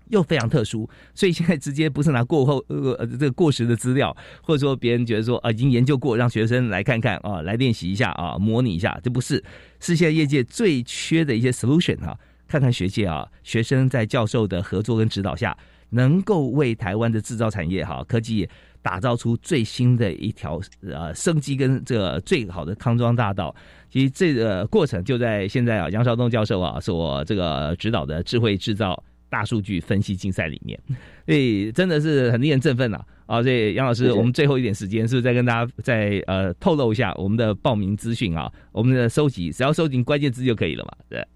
[0.09, 9.43] 又非常特殊，所以现在直接不是拿过后呃这个过时的资料，或者说别人觉得说啊已经研究过，让学生来看看啊，来练习一下啊，模拟一下，这不是
[9.79, 12.17] 是现在业界最缺的一些 solution 哈。
[12.47, 15.57] 看看学界啊，学生在教授的合作跟指导下，
[15.89, 18.47] 能够为台湾的制造产业哈科技
[18.83, 23.53] 打造出最新的一条呃生机跟这个最好的康庄大道。
[23.89, 29.03] 其实这个过程就在现在啊，杨绍东教授啊所这个指导的智慧制造。
[29.29, 30.79] 大数据分析竞赛里面，
[31.25, 33.03] 所以真的是很令人振奋呐！
[33.25, 38.51] 啊，所以杨老师，我们最后一点时间，是不是再跟大家再呃透露一下我们的报名资讯啊？
[38.71, 40.91] 我们的收集只要收集关键字就可以了嘛？
[41.09, 41.27] 对，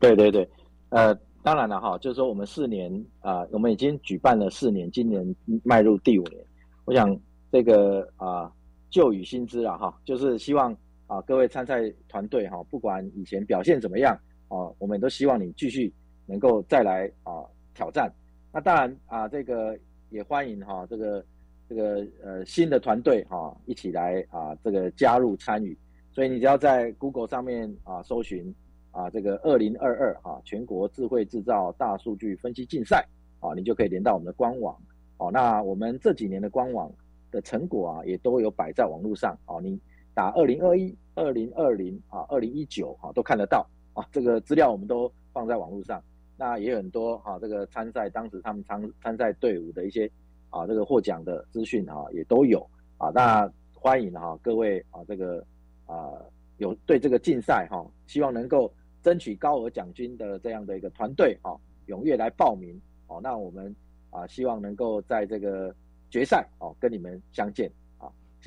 [0.00, 0.48] 对对对，
[0.88, 6.42] 呃，当然了哈，就是说我们四年啊，我们已经举办了四年，今年迈入第五年，
[6.86, 7.14] 我想
[7.52, 8.50] 这个啊
[8.88, 10.74] 旧与新知啊哈，就是希望
[11.06, 14.18] 啊各位参赛团队哈，不管以前表现怎么样
[14.48, 15.92] 啊，我们都希望你继续。
[16.26, 18.12] 能够再来啊挑战，
[18.52, 19.78] 那当然啊，这个
[20.10, 21.24] 也欢迎哈，这个
[21.68, 25.76] 这个呃新的团队哈一起来啊这个加入参与，
[26.12, 28.54] 所以你只要在 Google 上面啊搜寻
[28.90, 33.06] 啊这个二零二二啊全国智慧制造大数据分析竞赛
[33.40, 34.76] 啊，你就可以连到我们的官网
[35.18, 35.30] 哦。
[35.30, 36.90] 那我们这几年的官网
[37.30, 39.60] 的成果啊，也都有摆在网络上哦。
[39.60, 39.78] 你
[40.14, 46.02] 打二零二一、二零二零啊、二零一九啊都看得到啊，这个资料我们都放在网络上。
[46.36, 50.10] 那也有很多哈，这个参赛当时他们参参赛队伍的一些
[50.50, 52.60] 啊，这个获奖的资讯哈，也都有
[52.98, 53.10] 啊。
[53.14, 55.44] 那欢迎哈各位啊，这个
[55.86, 56.12] 啊
[56.58, 58.72] 有对这个竞赛哈，希望能够
[59.02, 63.20] 争取高额奖金的这样的一个团队哈，踊跃来报名哦。
[63.22, 63.74] 那我们
[64.10, 65.74] 啊，希望能够在这个
[66.10, 67.70] 决赛哦跟你们相见。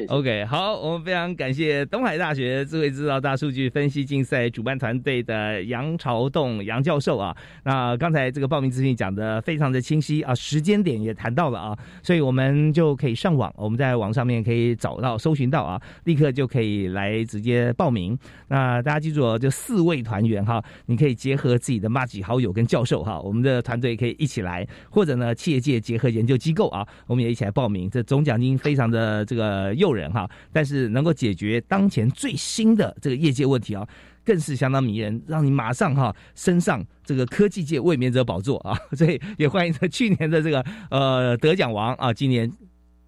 [0.08, 7.36] OK，好，我们非常感谢东海大学智慧制造大数据分析竞赛主办团队的杨朝栋杨教授啊。
[7.64, 18.18] 那刚才这个报名资讯讲的非常的清晰啊，时间点也谈到了啊，所以我们就可以上网，我们在网上面可以找到、搜寻到啊，立刻就可以来直接报名。
[18.48, 27.90] 那大家记住哦，就四位团员哈，你可以结合自己的妈几好友跟教授哈，我们的团队可以一起来，或者呢，企业界结合研究机构啊，我们也一起来报名。
[27.90, 29.90] 这总奖金非常的这个诱。
[29.90, 33.86] 人哈，但是能够解决当前最新的这个业界问题啊，
[34.24, 38.78] 更是相当迷人，让你马上哈升上这个科技界卫冕者宝座啊！
[38.96, 42.50] 所以也欢迎去年的这个呃得奖王啊，今年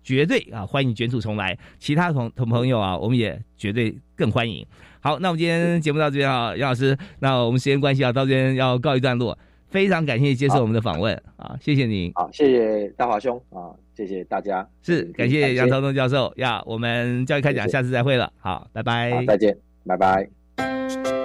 [0.04, 1.58] 绝对啊欢迎卷土重来。
[1.78, 4.66] 其他同同朋友啊，我们也绝对更欢迎。
[5.00, 9.38] 好，那我们今天节目到这边啊，杨老师，那我们时间关系啊，到这边要告一段落。
[9.72, 12.12] 非常感谢接受我们的访问啊，谢谢您。
[12.14, 14.68] 好，谢谢大华兄啊，谢谢大家。
[14.84, 18.32] 是，感谢杨朝东教授呀，我们教育开讲，下次再会了。
[18.38, 19.26] 好，拜拜。
[19.26, 19.58] 再见，
[19.88, 21.21] 拜拜。